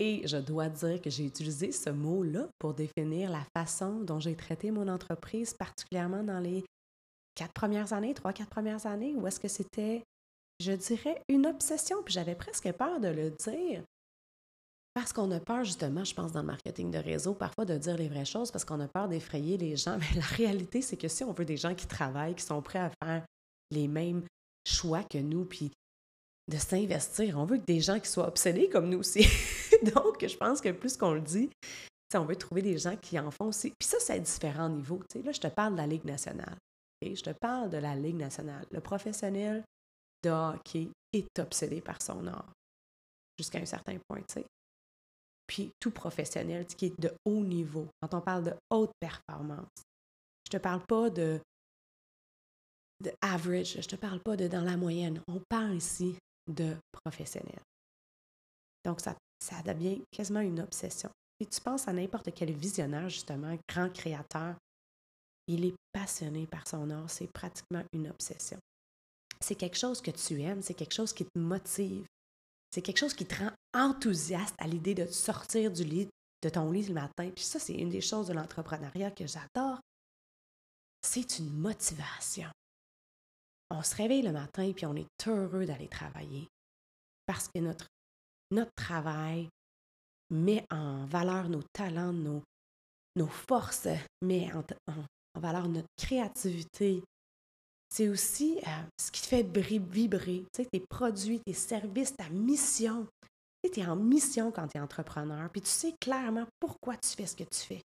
Et 0.04 0.28
je 0.28 0.38
dois 0.38 0.68
dire 0.68 1.00
que 1.00 1.12
j'ai 1.12 1.28
utilisé 1.28 1.72
ce 1.72 1.92
mot-là 1.92 2.48
pour 2.58 2.74
définir 2.74 3.30
la 3.30 3.46
façon 3.56 4.00
dont 4.00 4.20
j'ai 4.20 4.36
traité 4.36 4.72
mon 4.72 4.88
entreprise, 4.88 5.54
particulièrement 5.54 6.24
dans 6.24 6.40
les 6.40 6.66
quatre 7.36 7.54
premières 7.54 7.94
années, 7.94 8.16
trois, 8.16 8.34
quatre 8.34 8.50
premières 8.50 8.88
années, 8.88 9.14
où 9.16 9.28
est-ce 9.28 9.40
que 9.40 9.48
c'était, 9.48 10.02
je 10.60 10.72
dirais, 10.72 11.22
une 11.30 11.46
obsession, 11.46 12.02
puis 12.02 12.16
j'avais 12.16 12.34
presque 12.34 12.72
peur 12.72 13.00
de 13.00 13.10
le 13.10 13.30
dire. 13.30 13.84
Parce 14.96 15.14
qu'on 15.14 15.30
a 15.30 15.40
peur, 15.40 15.64
justement, 15.66 16.04
je 16.04 16.16
pense, 16.16 16.32
dans 16.32 16.42
le 16.42 16.48
marketing 16.48 16.90
de 16.90 16.98
réseau, 16.98 17.36
parfois 17.36 17.66
de 17.66 17.78
dire 17.78 17.96
les 17.96 18.10
vraies 18.10 18.26
choses 18.26 18.50
parce 18.50 18.66
qu'on 18.66 18.80
a 18.80 18.88
peur 18.88 19.08
d'effrayer 19.08 19.56
les 19.60 19.78
gens. 19.78 19.98
Mais 20.00 20.20
la 20.20 20.26
réalité, 20.26 20.82
c'est 20.82 20.98
que 20.98 21.10
si 21.10 21.24
on 21.24 21.32
veut 21.32 21.46
des 21.46 21.58
gens 21.58 21.76
qui 21.76 21.86
travaillent, 21.86 22.34
qui 22.34 22.44
sont 22.44 22.64
prêts 22.64 22.80
à 22.80 22.92
faire 23.04 23.24
les 23.70 23.88
mêmes 23.88 24.24
choix 24.66 25.04
que 25.04 25.20
nous, 25.20 25.46
puis 25.46 25.72
de 26.52 26.58
s'investir. 26.58 27.38
On 27.38 27.46
veut 27.46 27.58
que 27.58 27.66
des 27.66 27.80
gens 27.80 28.00
qui 28.00 28.10
soient 28.10 28.28
obsédés 28.28 28.70
comme 28.70 28.90
nous 28.90 29.00
aussi. 29.00 29.22
Donc, 29.96 30.26
je 30.26 30.38
pense 30.38 30.62
que 30.62 30.70
plus 30.70 30.98
qu'on 30.98 31.14
le 31.14 31.22
dit, 31.22 31.50
on 32.14 32.26
veut 32.26 32.36
trouver 32.36 32.62
des 32.62 32.78
gens 32.78 32.96
qui 32.98 33.18
en 33.18 33.32
font 33.32 33.48
aussi. 33.48 33.74
Puis 33.80 33.88
ça, 33.88 33.98
c'est 34.00 34.14
à 34.14 34.20
différents 34.20 34.70
niveaux. 34.70 35.02
Là, 35.24 35.32
je 35.32 35.40
te 35.40 35.48
parle 35.48 35.74
de 35.74 35.78
la 35.78 35.88
Ligue 35.88 36.06
nationale. 36.06 36.58
Je 37.02 37.22
te 37.22 37.32
parle 37.32 37.70
de 37.70 37.78
la 37.78 37.96
Ligue 37.96 38.18
nationale. 38.18 38.66
Le 38.72 38.82
professionnel 38.82 39.64
de 40.24 40.30
hockey 40.30 40.90
est 41.14 41.40
obsédé 41.40 41.82
par 41.82 42.02
son 42.02 42.28
art 42.28 42.52
jusqu'à 43.40 43.60
un 43.60 43.66
certain 43.66 43.98
point. 44.08 44.22
Puis 45.48 45.72
tout 45.80 45.92
professionnel 45.92 46.66
qui 46.66 46.88
est 46.88 47.00
de 47.00 47.12
haut 47.26 47.44
niveau, 47.44 47.88
quand 48.02 48.14
on 48.14 48.22
parle 48.22 48.44
de 48.44 48.54
haute 48.70 48.92
performance, 49.00 49.70
je 50.46 50.52
te 50.52 50.58
parle 50.58 50.86
pas 50.86 51.10
de, 51.10 51.40
de 53.04 53.12
average, 53.22 53.82
je 53.82 53.88
te 53.88 53.96
parle 53.96 54.20
pas 54.20 54.38
de 54.38 54.48
dans 54.48 54.64
la 54.64 54.78
moyenne. 54.78 55.22
On 55.28 55.42
parle 55.50 55.76
ici 55.76 56.16
de 56.48 56.76
professionnel. 56.92 57.60
Donc, 58.84 59.02
ça, 59.02 59.16
ça 59.40 59.62
devient 59.62 60.02
quasiment 60.12 60.40
une 60.40 60.60
obsession. 60.60 61.10
Et 61.40 61.46
tu 61.46 61.60
penses 61.62 61.88
à 61.88 61.94
n'importe 61.94 62.34
quel 62.34 62.52
visionnaire, 62.52 63.10
justement, 63.10 63.58
grand 63.68 63.90
créateur, 63.90 64.56
il 65.48 65.66
est 65.66 65.76
passionné 65.92 66.46
par 66.48 66.68
son 66.68 66.90
art, 66.90 67.10
c'est 67.10 67.32
pratiquement 67.32 67.84
une 67.94 68.10
obsession. 68.10 68.60
C'est 69.40 69.56
quelque 69.56 69.78
chose 69.78 70.02
que 70.02 70.12
tu 70.12 70.40
aimes, 70.42 70.62
c'est 70.62 70.76
quelque 70.76 70.94
chose 70.94 71.14
qui 71.14 71.26
te 71.26 71.40
motive, 71.40 72.06
c'est 72.72 72.82
quelque 72.82 73.00
chose 73.00 73.14
qui 73.14 73.26
te 73.26 73.36
rend 73.36 73.52
enthousiaste 73.74 74.56
à 74.60 74.68
l'idée 74.68 74.94
de 74.94 75.08
sortir 75.08 75.72
du 75.72 75.84
lit, 75.84 76.08
de 76.44 76.50
ton 76.50 76.72
lit 76.72 76.84
le 76.84 76.94
matin. 76.94 77.30
Puis 77.36 77.44
ça, 77.44 77.60
c'est 77.60 77.74
une 77.74 77.90
des 77.90 78.02
choses 78.02 78.28
de 78.28 78.34
l'entrepreneuriat 78.34 79.12
que 79.12 79.26
j'adore. 79.28 79.80
C'est 81.02 81.40
une 81.40 81.52
motivation 81.52 82.50
on 83.72 83.84
se 83.84 83.96
réveille 83.96 84.22
le 84.22 84.32
matin 84.32 84.64
et 84.64 84.74
puis 84.74 84.86
on 84.86 84.96
est 84.96 85.08
heureux 85.28 85.66
d'aller 85.66 85.88
travailler 85.88 86.48
parce 87.26 87.48
que 87.48 87.60
notre, 87.62 87.88
travail 88.76 89.48
met 90.30 90.66
en 90.70 91.06
valeur 91.06 91.48
nos 91.48 91.64
talents, 91.72 92.12
nos, 92.12 93.28
forces, 93.28 93.88
met 94.22 94.52
en, 94.54 94.64
valeur 95.40 95.70
notre 95.70 95.88
créativité. 95.98 97.02
C'est 97.90 98.10
aussi 98.10 98.60
euh, 98.68 98.84
ce 99.00 99.12
qui 99.12 99.22
te 99.22 99.28
fait 99.28 99.44
vibrer, 99.44 100.44
tes 100.52 100.86
produits, 100.90 101.40
tes 101.46 101.54
services, 101.54 102.16
ta 102.16 102.28
mission. 102.30 103.08
Tu 103.64 103.80
es 103.80 103.86
en 103.86 103.96
mission 103.96 104.52
quand 104.52 104.68
tu 104.68 104.78
es 104.78 104.82
entrepreneur, 104.82 105.50
puis 105.50 105.62
tu 105.62 105.70
sais 105.70 105.94
clairement 106.02 106.48
pourquoi 106.60 106.98
tu 106.98 107.10
fais 107.10 107.28
ce 107.28 107.36
que 107.36 107.44
tu 107.44 107.60
fais. 107.60 107.82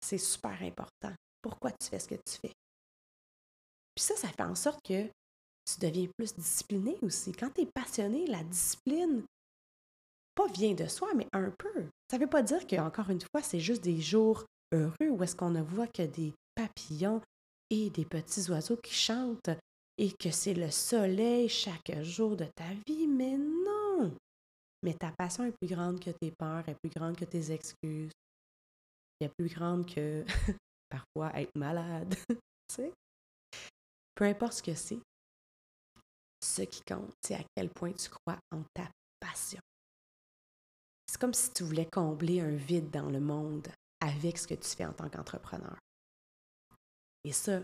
C'est 0.00 0.18
super 0.18 0.62
important. 0.62 1.12
Pourquoi 1.42 1.72
tu 1.72 1.88
fais 1.88 1.98
ce 1.98 2.08
que 2.08 2.14
tu 2.14 2.38
fais? 2.40 2.52
Puis 4.00 4.06
ça, 4.06 4.16
ça 4.16 4.28
fait 4.28 4.42
en 4.42 4.54
sorte 4.54 4.80
que 4.82 5.04
tu 5.04 5.78
deviens 5.78 6.08
plus 6.16 6.34
discipliné 6.34 6.96
aussi. 7.02 7.32
Quand 7.32 7.50
tu 7.50 7.60
es 7.60 7.66
passionné, 7.66 8.26
la 8.26 8.42
discipline, 8.44 9.24
pas 10.34 10.46
vient 10.46 10.72
de 10.72 10.86
soi, 10.86 11.10
mais 11.14 11.26
un 11.34 11.50
peu. 11.50 11.84
Ça 12.10 12.16
ne 12.16 12.22
veut 12.22 12.30
pas 12.30 12.42
dire 12.42 12.66
qu'encore 12.66 13.10
une 13.10 13.20
fois, 13.20 13.42
c'est 13.42 13.60
juste 13.60 13.84
des 13.84 14.00
jours 14.00 14.46
heureux 14.72 15.10
où 15.10 15.22
est-ce 15.22 15.36
qu'on 15.36 15.50
ne 15.50 15.60
voit 15.60 15.86
que 15.86 16.04
des 16.04 16.32
papillons 16.54 17.20
et 17.68 17.90
des 17.90 18.06
petits 18.06 18.50
oiseaux 18.50 18.78
qui 18.78 18.94
chantent 18.94 19.50
et 19.98 20.12
que 20.12 20.30
c'est 20.30 20.54
le 20.54 20.70
soleil 20.70 21.50
chaque 21.50 21.92
jour 22.00 22.36
de 22.36 22.46
ta 22.56 22.72
vie, 22.86 23.06
mais 23.06 23.36
non! 23.36 24.16
Mais 24.82 24.94
ta 24.94 25.12
passion 25.12 25.44
est 25.44 25.54
plus 25.60 25.68
grande 25.68 26.00
que 26.00 26.08
tes 26.08 26.32
peurs, 26.38 26.66
est 26.70 26.76
plus 26.82 26.90
grande 26.90 27.18
que 27.18 27.26
tes 27.26 27.52
excuses, 27.52 28.12
est 29.20 29.30
plus 29.38 29.54
grande 29.54 29.84
que 29.84 30.24
parfois 30.88 31.38
être 31.38 31.54
malade, 31.54 32.14
tu 32.30 32.36
sais? 32.74 32.92
Peu 34.20 34.26
importe 34.26 34.52
ce 34.52 34.62
que 34.62 34.74
c'est, 34.74 35.00
ce 36.44 36.60
qui 36.60 36.82
compte, 36.82 37.10
c'est 37.22 37.36
à 37.36 37.44
quel 37.56 37.70
point 37.70 37.94
tu 37.94 38.10
crois 38.10 38.38
en 38.50 38.62
ta 38.74 38.86
passion. 39.18 39.60
C'est 41.06 41.18
comme 41.18 41.32
si 41.32 41.50
tu 41.54 41.62
voulais 41.62 41.86
combler 41.86 42.42
un 42.42 42.54
vide 42.54 42.90
dans 42.90 43.08
le 43.08 43.18
monde 43.18 43.66
avec 43.98 44.36
ce 44.36 44.46
que 44.46 44.52
tu 44.52 44.68
fais 44.68 44.84
en 44.84 44.92
tant 44.92 45.08
qu'entrepreneur. 45.08 45.74
Et 47.24 47.32
ça, 47.32 47.62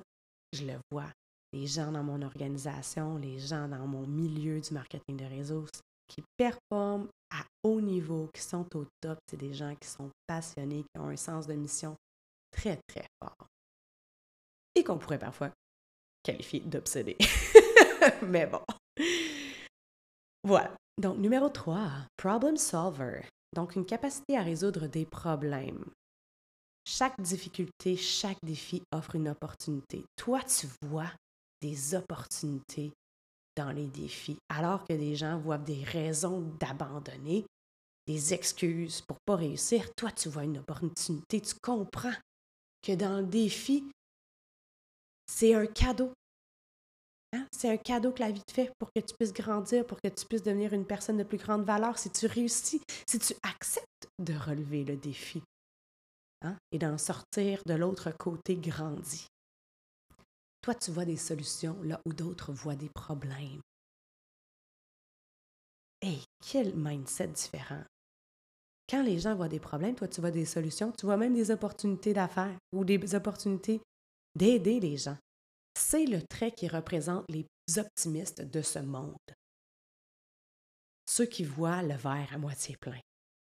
je 0.55 0.65
le 0.65 0.79
vois. 0.91 1.13
Les 1.53 1.67
gens 1.67 1.93
dans 1.93 2.03
mon 2.03 2.23
organisation, 2.23 3.19
les 3.19 3.39
gens 3.39 3.69
dans 3.69 3.87
mon 3.87 4.07
milieu 4.07 4.59
du 4.59 4.73
marketing 4.73 5.19
de 5.19 5.27
réseau 5.27 5.67
qui 6.09 6.25
performent 6.39 7.11
à 7.33 7.45
haut 7.65 7.83
niveau, 7.83 8.31
qui 8.33 8.41
sont 8.41 8.67
au 8.75 8.87
top, 9.03 9.19
c'est 9.29 9.37
des 9.37 9.53
gens 9.53 9.77
qui 9.77 9.89
sont 9.89 10.11
passionnés, 10.27 10.85
qui 10.85 11.01
ont 11.03 11.09
un 11.09 11.17
sens 11.17 11.47
de 11.47 11.53
mission 11.53 11.95
très, 12.51 12.81
très 12.89 13.05
fort. 13.23 13.47
Et 14.75 14.83
qu'on 14.83 14.97
pourrait 14.97 15.19
parfois 15.19 15.53
qualifié 16.27 16.61
d'obsédé. 16.61 17.17
Mais 18.23 18.47
bon. 18.47 18.61
Voilà. 20.43 20.73
Donc, 20.99 21.19
numéro 21.19 21.49
3, 21.49 21.89
problem 22.17 22.57
solver. 22.57 23.23
Donc, 23.55 23.77
une 23.77 23.87
capacité 23.87 24.37
à 24.37 24.43
résoudre 24.43 24.89
des 24.89 25.07
problèmes. 25.07 25.85
Chaque 26.85 27.21
difficulté, 27.21 27.97
chaque 27.97 28.39
défi 28.43 28.83
offre 28.93 29.15
une 29.15 29.29
opportunité. 29.29 30.05
Toi, 30.17 30.41
tu 30.43 30.67
vois 30.83 31.13
des 31.61 31.95
opportunités 31.95 32.93
dans 33.57 33.73
les 33.73 33.87
défis, 33.87 34.37
alors 34.49 34.85
que 34.85 34.93
des 34.93 35.17
gens 35.17 35.39
voient 35.39 35.59
des 35.59 35.83
raisons 35.83 36.43
d'abandonner, 36.61 37.45
des 38.07 38.35
excuses 38.35 39.01
pour 39.01 39.17
pas 39.25 39.37
réussir. 39.37 39.89
Toi, 39.97 40.11
tu 40.13 40.29
vois 40.29 40.45
une 40.45 40.59
opportunité. 40.59 41.41
Tu 41.41 41.55
comprends 41.63 42.15
que 42.83 42.93
dans 42.93 43.21
le 43.21 43.27
défi, 43.27 43.85
c'est 45.27 45.55
un 45.55 45.67
cadeau. 45.67 46.13
Hein? 47.33 47.47
C'est 47.53 47.71
un 47.71 47.77
cadeau 47.77 48.13
que 48.13 48.21
la 48.21 48.31
vie 48.31 48.43
te 48.47 48.53
fait 48.53 48.73
pour 48.79 48.89
que 48.95 49.01
tu 49.01 49.15
puisses 49.15 49.33
grandir, 49.33 49.87
pour 49.87 50.01
que 50.01 50.09
tu 50.09 50.25
puisses 50.27 50.43
devenir 50.43 50.73
une 50.73 50.87
personne 50.87 51.19
de 51.19 51.25
plus 51.25 51.39
grande 51.39 51.65
valeur 51.65 51.99
si 51.99 52.11
tu 52.11 52.27
réussis, 52.27 52.81
si 53.09 53.19
tu 53.19 53.35
acceptes 53.43 54.09
de 54.19 54.35
relever 54.35 54.85
le 54.85 54.97
défi 54.97 55.43
hein? 56.43 56.57
et 56.73 56.79
d'en 56.79 56.99
sortir 56.99 57.61
de 57.67 57.75
l'autre 57.75 58.11
côté 58.13 58.57
grandi. 58.57 59.27
Toi, 60.63 60.75
tu 60.75 60.91
vois 60.91 61.05
des 61.05 61.17
solutions 61.17 61.81
là 61.83 62.01
où 62.07 62.13
d'autres 62.13 62.53
voient 62.53 62.77
des 62.77 62.89
problèmes. 62.89 63.61
Hey, 66.03 66.23
quel 66.41 66.75
mindset 66.75 67.29
différent! 67.29 67.85
Quand 68.89 69.03
les 69.03 69.19
gens 69.19 69.35
voient 69.35 69.49
des 69.49 69.59
problèmes, 69.59 69.97
toi, 69.97 70.07
tu 70.07 70.21
vois 70.21 70.31
des 70.31 70.45
solutions, 70.45 70.93
tu 70.93 71.07
vois 71.07 71.17
même 71.17 71.35
des 71.35 71.51
opportunités 71.51 72.13
d'affaires 72.13 72.57
ou 72.73 72.85
des 72.85 73.15
opportunités 73.15 73.81
d'aider 74.37 74.81
les 74.81 74.97
gens. 74.97 75.19
C'est 75.75 76.07
le 76.07 76.23
trait 76.23 76.53
qui 76.53 76.69
représente 76.69 77.25
les 77.29 77.47
optimistes 77.77 78.43
de 78.43 78.63
ce 78.63 78.79
monde. 78.79 79.17
Ceux 81.09 81.27
qui 81.27 81.45
voient 81.45 81.83
le 81.83 81.95
verre 81.95 82.31
à 82.33 82.39
moitié 82.39 82.77
plein. 82.77 83.01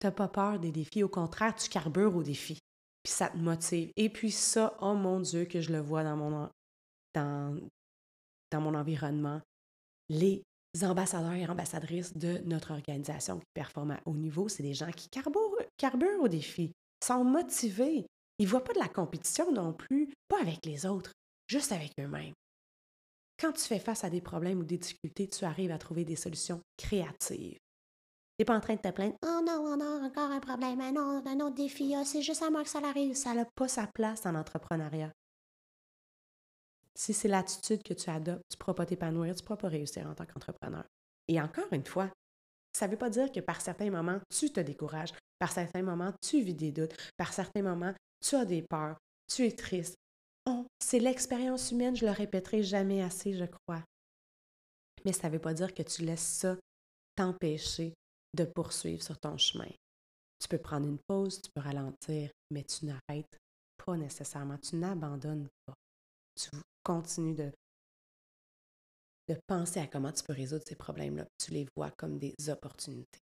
Tu 0.01 0.07
n'as 0.07 0.13
pas 0.13 0.29
peur 0.29 0.59
des 0.59 0.73
défis, 0.73 1.03
au 1.03 1.09
contraire, 1.09 1.55
tu 1.55 1.69
carbures 1.69 2.15
aux 2.17 2.23
défis. 2.23 2.59
Puis 3.03 3.13
ça 3.13 3.29
te 3.29 3.37
motive. 3.37 3.91
Et 3.97 4.11
puis 4.11 4.31
ça, 4.31 4.77
oh 4.81 4.95
mon 4.95 5.21
Dieu, 5.21 5.45
que 5.45 5.61
je 5.61 5.73
le 5.73 5.79
vois 5.79 6.05
dans 6.05 6.17
mon, 6.17 6.51
dans, 7.15 7.59
dans 8.51 8.61
mon 8.61 8.75
environnement. 8.75 9.41
Les 10.09 10.43
ambassadeurs 10.83 11.33
et 11.33 11.47
ambassadrices 11.47 12.17
de 12.17 12.39
notre 12.45 12.73
organisation 12.73 13.39
qui 13.39 13.47
performent 13.55 13.93
à 13.93 14.01
haut 14.05 14.17
niveau, 14.17 14.49
c'est 14.49 14.63
des 14.63 14.75
gens 14.75 14.91
qui 14.91 15.09
carburent, 15.09 15.63
carburent 15.77 16.23
aux 16.23 16.29
défis, 16.29 16.73
sont 17.03 17.25
motivés, 17.25 18.07
ils 18.39 18.45
ne 18.47 18.51
voient 18.51 18.65
pas 18.65 18.73
de 18.73 18.79
la 18.79 18.89
compétition 18.89 19.51
non 19.53 19.73
plus, 19.73 20.13
pas 20.29 20.41
avec 20.41 20.65
les 20.65 20.87
autres, 20.87 21.13
juste 21.49 21.73
avec 21.73 21.93
eux-mêmes. 21.99 22.35
Quand 23.39 23.53
tu 23.53 23.63
fais 23.63 23.79
face 23.79 24.05
à 24.05 24.11
des 24.11 24.21
problèmes 24.21 24.61
ou 24.61 24.65
des 24.65 24.79
difficultés, 24.79 25.29
tu 25.29 25.45
arrives 25.45 25.71
à 25.71 25.79
trouver 25.79 26.05
des 26.05 26.17
solutions 26.17 26.61
créatives. 26.79 27.59
n'es 28.39 28.45
pas 28.45 28.57
en 28.57 28.61
train 28.61 28.77
de 28.77 28.81
te 28.81 28.91
plaindre. 28.91 29.17
Oh 29.23 29.41
non, 29.47 29.63
on 29.67 29.81
a 29.81 30.07
encore 30.07 30.31
un 30.31 30.41
problème, 30.41 30.81
un 30.81 30.97
autre, 30.97 31.29
un 31.29 31.41
autre 31.41 31.55
défi, 31.55 31.95
ah, 31.95 32.05
c'est 32.05 32.23
juste 32.23 32.43
à 32.43 32.51
moi 32.51 32.63
que 32.63 32.71
ça 32.71 32.79
arrive. 32.79 33.15
Ça 33.15 33.35
n'a 33.35 33.45
pas 33.55 33.69
sa 33.69 33.87
place 33.87 34.25
en 34.25 34.35
entrepreneuriat. 34.35 35.13
Si 36.95 37.13
c'est 37.13 37.29
l'attitude 37.29 37.83
que 37.83 37.93
tu 37.93 38.09
adoptes, 38.09 38.43
tu 38.49 38.57
ne 38.57 38.59
pourras 38.59 38.75
pas 38.75 38.87
t'épanouir, 38.87 39.35
tu 39.35 39.43
ne 39.43 39.47
pourras 39.47 39.59
pas 39.59 39.69
réussir 39.69 40.07
en 40.07 40.15
tant 40.15 40.25
qu'entrepreneur. 40.25 40.85
Et 41.29 41.39
encore 41.39 41.71
une 41.73 41.85
fois, 41.85 42.11
ça 42.73 42.87
ne 42.87 42.93
veut 42.93 42.99
pas 42.99 43.11
dire 43.11 43.31
que 43.33 43.41
par 43.41 43.61
certains 43.61 43.91
moments, 43.91 44.21
tu 44.31 44.51
te 44.51 44.61
décourages, 44.61 45.13
par 45.39 45.53
certains 45.53 45.83
moments, 45.83 46.13
tu 46.23 46.41
vis 46.41 46.55
des 46.55 46.73
doutes, 46.73 46.95
par 47.19 47.35
certains 47.35 47.63
moments, 47.63 47.93
tu 48.21 48.35
as 48.37 48.45
des 48.45 48.63
peurs, 48.63 48.97
tu 49.29 49.47
es 49.47 49.53
triste. 49.53 49.97
Oh, 50.49 50.67
c'est 50.81 51.01
l'expérience 51.01 51.73
humaine, 51.73 51.97
je 51.97 52.07
le 52.07 52.13
répéterai 52.13 52.63
jamais 52.63 53.03
assez, 53.03 53.35
je 53.35 53.45
crois. 53.45 53.83
Mais 55.05 55.13
ça 55.13 55.29
ne 55.29 55.35
veut 55.35 55.41
pas 55.41 55.55
dire 55.55 55.75
que 55.75 55.83
tu 55.83 56.03
laisses 56.03 56.21
ça 56.21 56.57
t'empêcher 57.17 57.95
de 58.35 58.45
poursuivre 58.45 59.03
sur 59.03 59.19
ton 59.19 59.37
chemin. 59.39 59.71
Tu 60.39 60.49
peux 60.49 60.59
prendre 60.59 60.87
une 60.87 60.99
pause, 61.09 61.41
tu 61.41 61.51
peux 61.55 61.63
ralentir, 61.63 62.31
mais 62.51 62.63
tu 62.65 62.85
n'arrêtes 62.85 63.39
pas 63.85 63.97
nécessairement, 63.97 64.59
tu 64.59 64.77
n'abandonnes 64.77 65.49
pas. 65.65 65.75
Tu 66.39 66.51
continues 66.85 67.35
de, 67.35 67.51
de 69.29 69.39
penser 69.47 69.81
à 69.81 69.87
comment 69.87 70.13
tu 70.13 70.23
peux 70.23 70.35
résoudre 70.35 70.65
ces 70.67 70.77
problèmes-là. 70.77 71.27
Tu 71.39 71.53
les 71.53 71.67
vois 71.77 71.91
comme 71.93 72.19
des 72.19 72.35
opportunités. 72.49 73.21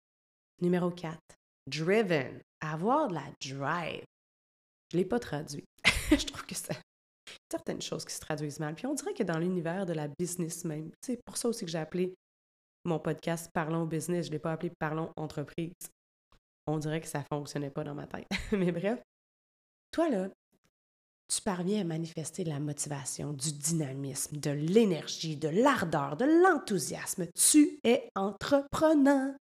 Numéro 0.61 0.91
4, 0.91 1.19
driven. 1.67 2.41
Avoir 2.61 3.09
de 3.09 3.15
la 3.15 3.33
drive. 3.41 4.05
Je 4.91 4.97
ne 4.97 5.03
l'ai 5.03 5.09
pas 5.09 5.19
traduit. 5.19 5.65
je 6.11 6.27
trouve 6.27 6.45
que 6.45 6.55
c'est 6.55 6.79
certaines 7.51 7.83
choses 7.83 8.05
qui 8.05 8.15
se 8.15 8.21
traduisent 8.21 8.61
mal. 8.61 8.75
Puis 8.75 8.87
on 8.87 8.95
dirait 8.95 9.15
que 9.15 9.23
dans 9.23 9.39
l'univers 9.39 9.87
de 9.87 9.93
la 9.93 10.09
business 10.19 10.65
même, 10.65 10.91
c'est 11.05 11.21
pour 11.25 11.37
ça 11.37 11.49
aussi 11.49 11.65
que 11.65 11.71
j'ai 11.71 11.79
appelé 11.79 12.15
mon 12.85 12.99
podcast 12.99 13.51
Parlons 13.53 13.87
business. 13.87 14.27
Je 14.27 14.31
ne 14.31 14.35
l'ai 14.35 14.39
pas 14.39 14.53
appelé 14.53 14.73
Parlons 14.79 15.13
entreprise. 15.17 15.73
On 16.67 16.79
dirait 16.79 17.01
que 17.01 17.09
ça 17.09 17.21
ne 17.21 17.25
fonctionnait 17.33 17.71
pas 17.71 17.85
dans 17.85 17.95
ma 17.95 18.07
tête. 18.07 18.27
Mais 18.53 18.73
bref, 18.73 19.01
toi 19.93 20.09
là, 20.09 20.29
tu 21.29 21.41
parviens 21.43 21.83
à 21.83 21.85
manifester 21.85 22.43
de 22.43 22.51
la 22.51 22.59
motivation, 22.59 23.33
du 23.33 23.53
dynamisme, 23.53 24.39
de 24.39 24.51
l'énergie, 24.51 25.37
de 25.37 25.49
l'ardeur, 25.49 26.17
de 26.17 26.25
l'enthousiasme. 26.25 27.27
Tu 27.35 27.79
es 27.85 28.09
entrepreneur. 28.17 29.35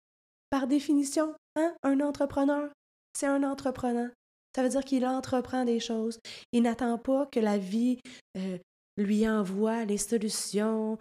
Par 0.51 0.67
définition, 0.67 1.35
hein? 1.57 1.75
un 1.83 2.01
entrepreneur, 2.01 2.71
c'est 3.15 3.27
un 3.27 3.43
entrepreneur. 3.43 4.11
Ça 4.59 4.65
veut 4.65 4.71
dire 4.71 4.85
qu'il 4.85 5.07
entreprend 5.07 5.65
des 5.65 5.79
choses. 5.79 6.19
Il 6.51 6.63
n'attend 6.63 6.99
pas 6.99 7.27
que 7.27 7.39
la 7.39 7.59
vie 7.59 8.01
euh, 8.37 8.59
lui 8.97 9.29
envoie 9.29 9.85
les 9.85 9.99
solutions. 9.99 10.99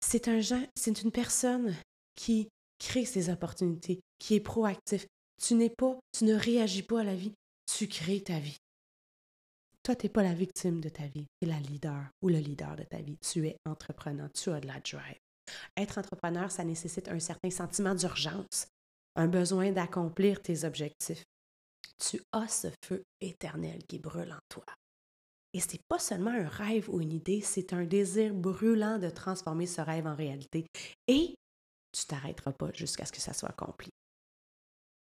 C'est 0.00 0.28
un 0.28 0.38
c'est 0.76 1.02
une 1.02 1.10
personne 1.10 1.74
qui 2.14 2.46
crée 2.78 3.04
ses 3.04 3.30
opportunités, 3.30 3.98
qui 4.20 4.36
est 4.36 4.40
proactif. 4.40 5.08
Tu 5.42 5.54
n'es 5.56 5.70
pas, 5.70 5.98
tu 6.16 6.22
ne 6.22 6.36
réagis 6.36 6.84
pas 6.84 7.00
à 7.00 7.02
la 7.02 7.16
vie, 7.16 7.32
tu 7.66 7.88
crées 7.88 8.22
ta 8.22 8.38
vie. 8.38 8.58
Toi, 9.82 9.96
tu 9.96 10.06
n'es 10.06 10.10
pas 10.10 10.22
la 10.22 10.34
victime 10.34 10.80
de 10.80 10.88
ta 10.88 11.08
vie, 11.08 11.26
tu 11.40 11.48
es 11.48 11.50
la 11.50 11.58
leader 11.58 12.04
ou 12.22 12.28
le 12.28 12.38
leader 12.38 12.76
de 12.76 12.84
ta 12.84 12.98
vie. 12.98 13.18
Tu 13.18 13.48
es 13.48 13.56
entrepreneur, 13.66 14.30
tu 14.32 14.50
as 14.50 14.60
de 14.60 14.68
la 14.68 14.78
drive. 14.78 15.18
Être 15.76 15.98
entrepreneur, 15.98 16.48
ça 16.48 16.62
nécessite 16.62 17.08
un 17.08 17.18
certain 17.18 17.50
sentiment 17.50 17.96
d'urgence, 17.96 18.68
un 19.16 19.26
besoin 19.26 19.72
d'accomplir 19.72 20.40
tes 20.40 20.62
objectifs 20.62 21.24
tu 21.98 22.20
as 22.32 22.48
ce 22.48 22.68
feu 22.84 23.02
éternel 23.20 23.84
qui 23.86 23.98
brûle 23.98 24.32
en 24.32 24.40
toi. 24.48 24.64
Et 25.52 25.60
ce 25.60 25.72
n'est 25.72 25.82
pas 25.88 25.98
seulement 25.98 26.32
un 26.32 26.48
rêve 26.48 26.90
ou 26.90 27.00
une 27.00 27.12
idée, 27.12 27.40
c'est 27.40 27.72
un 27.72 27.84
désir 27.84 28.34
brûlant 28.34 28.98
de 28.98 29.08
transformer 29.08 29.66
ce 29.66 29.80
rêve 29.80 30.06
en 30.06 30.16
réalité. 30.16 30.66
Et 31.06 31.36
tu 31.92 32.06
t'arrêteras 32.06 32.52
pas 32.52 32.72
jusqu'à 32.72 33.06
ce 33.06 33.12
que 33.12 33.20
ça 33.20 33.32
soit 33.32 33.50
accompli. 33.50 33.90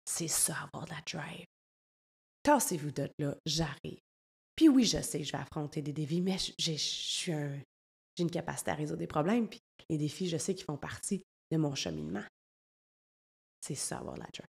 C'est 0.05 0.27
ça, 0.27 0.55
avoir 0.63 0.85
de 0.85 0.91
la 0.91 1.01
drive. 1.01 1.45
Tassez-vous 2.43 2.91
de 2.91 3.09
là, 3.17 3.35
j'arrive. 3.47 3.99
Puis 4.55 4.69
oui, 4.69 4.85
je 4.85 5.01
sais, 5.01 5.23
je 5.23 5.31
vais 5.31 5.39
affronter 5.39 5.81
des 5.81 5.93
défis, 5.93 6.21
mais 6.21 6.37
j'ai 6.59 6.77
une 8.19 8.29
capacité 8.29 8.69
à 8.69 8.75
résoudre 8.75 8.99
des 8.99 9.07
problèmes. 9.07 9.49
Puis 9.49 9.59
les 9.89 9.97
défis, 9.97 10.29
je 10.29 10.37
sais 10.37 10.53
qu'ils 10.53 10.65
font 10.65 10.77
partie 10.77 11.23
de 11.51 11.57
mon 11.57 11.73
cheminement. 11.73 12.23
C'est 13.61 13.73
ça, 13.73 13.97
avoir 13.97 14.13
de 14.13 14.19
la 14.19 14.27
drive. 14.27 14.47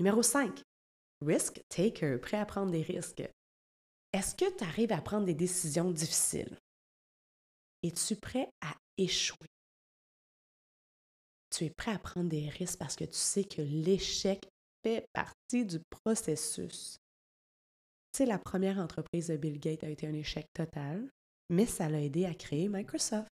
Numéro 0.00 0.22
5, 0.22 0.62
risk 1.24 1.62
taker, 1.68 2.18
prêt 2.20 2.38
à 2.38 2.46
prendre 2.46 2.70
des 2.70 2.82
risques. 2.82 3.28
Est-ce 4.12 4.34
que 4.34 4.56
tu 4.56 4.64
arrives 4.64 4.92
à 4.92 5.00
prendre 5.00 5.26
des 5.26 5.34
décisions 5.34 5.90
difficiles? 5.90 6.56
Es-tu 7.82 8.16
prêt 8.16 8.48
à 8.60 8.74
échouer? 8.96 9.48
Tu 11.50 11.64
es 11.64 11.70
prêt 11.70 11.92
à 11.92 11.98
prendre 11.98 12.28
des 12.28 12.48
risques 12.48 12.78
parce 12.78 12.96
que 12.96 13.04
tu 13.04 13.14
sais 13.14 13.44
que 13.44 13.62
l'échec 13.62 14.48
fait 14.84 15.06
partie 15.12 15.64
du 15.64 15.80
processus. 15.90 16.98
Tu 18.12 18.24
la 18.24 18.38
première 18.38 18.78
entreprise 18.78 19.28
de 19.28 19.36
Bill 19.36 19.58
Gates 19.58 19.82
a 19.82 19.88
été 19.88 20.06
un 20.06 20.14
échec 20.14 20.46
total, 20.52 21.10
mais 21.50 21.66
ça 21.66 21.88
l'a 21.88 22.00
aidé 22.00 22.26
à 22.26 22.34
créer 22.34 22.68
Microsoft. 22.68 23.28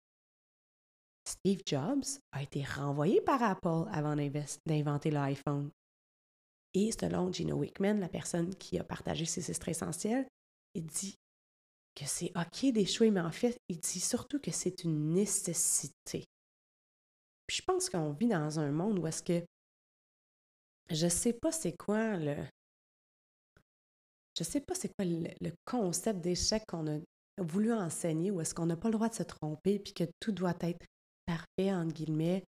Steve 1.27 1.61
Jobs 1.65 2.19
a 2.31 2.41
été 2.41 2.63
renvoyé 2.63 3.21
par 3.21 3.43
Apple 3.43 3.87
avant 3.91 4.15
d'inventer 4.15 5.11
l'iPhone. 5.11 5.69
Et 6.73 6.91
selon 6.91 7.31
Gino 7.31 7.57
Wickman, 7.57 7.99
la 7.99 8.09
personne 8.09 8.55
qui 8.55 8.79
a 8.79 8.83
partagé 8.83 9.25
ces 9.25 9.49
extraits 9.49 9.75
essentiels, 9.75 10.27
il 10.73 10.85
dit 10.85 11.15
que 11.95 12.05
c'est 12.05 12.31
OK 12.35 12.71
d'échouer, 12.71 13.11
mais 13.11 13.19
en 13.19 13.31
fait, 13.31 13.57
il 13.67 13.79
dit 13.79 13.99
surtout 13.99 14.39
que 14.39 14.51
c'est 14.51 14.83
une 14.83 15.13
nécessité. 15.13 16.25
Puis 17.47 17.57
je 17.57 17.63
pense 17.63 17.89
qu'on 17.89 18.13
vit 18.13 18.29
dans 18.29 18.59
un 18.59 18.71
monde 18.71 18.99
où 18.99 19.07
est-ce 19.07 19.23
que 19.23 19.45
je 20.89 21.07
sais 21.07 21.33
pas 21.33 21.51
c'est 21.51 21.75
quoi 21.75 22.17
le 22.17 22.35
je 24.37 24.43
sais 24.43 24.61
pas 24.61 24.73
c'est 24.73 24.93
quoi 24.95 25.05
le, 25.05 25.29
le 25.41 25.51
concept 25.65 26.21
d'échec 26.21 26.63
qu'on 26.65 26.87
a 26.87 26.99
voulu 27.37 27.73
enseigner 27.73 28.31
ou 28.31 28.39
est-ce 28.41 28.53
qu'on 28.53 28.65
n'a 28.65 28.77
pas 28.77 28.87
le 28.87 28.93
droit 28.93 29.09
de 29.09 29.15
se 29.15 29.23
tromper 29.23 29.79
puis 29.79 29.93
que 29.93 30.05
tout 30.19 30.31
doit 30.31 30.55
être 30.61 30.85
parfait 31.25 31.73
entre 31.73 31.93
guillemets 31.93 32.43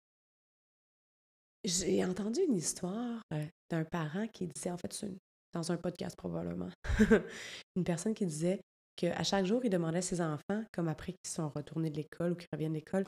j'ai 1.64 2.04
entendu 2.04 2.40
une 2.48 2.56
histoire 2.56 3.22
euh, 3.32 3.44
d'un 3.70 3.84
parent 3.84 4.26
qui 4.28 4.46
disait, 4.46 4.70
en 4.70 4.78
fait, 4.78 5.04
dans 5.52 5.72
un 5.72 5.76
podcast 5.76 6.16
probablement, 6.16 6.70
une 7.76 7.84
personne 7.84 8.14
qui 8.14 8.26
disait 8.26 8.60
qu'à 8.96 9.22
chaque 9.22 9.46
jour, 9.46 9.64
il 9.64 9.70
demandait 9.70 9.98
à 9.98 10.02
ses 10.02 10.20
enfants, 10.20 10.64
comme 10.72 10.88
après 10.88 11.12
qu'ils 11.12 11.30
sont 11.30 11.48
retournés 11.48 11.90
de 11.90 11.96
l'école 11.96 12.32
ou 12.32 12.34
qu'ils 12.36 12.48
reviennent 12.52 12.72
de 12.72 12.78
l'école, 12.78 13.06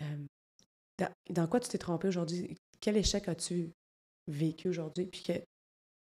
euh, 0.00 0.26
dans, 1.30 1.46
quoi 1.46 1.60
tu 1.60 1.68
t'es 1.68 1.78
trompé 1.78 2.08
aujourd'hui? 2.08 2.56
Quel 2.80 2.96
échec 2.96 3.28
as-tu 3.28 3.72
vécu 4.28 4.68
aujourd'hui? 4.68 5.06
Puis 5.06 5.22
que 5.22 5.32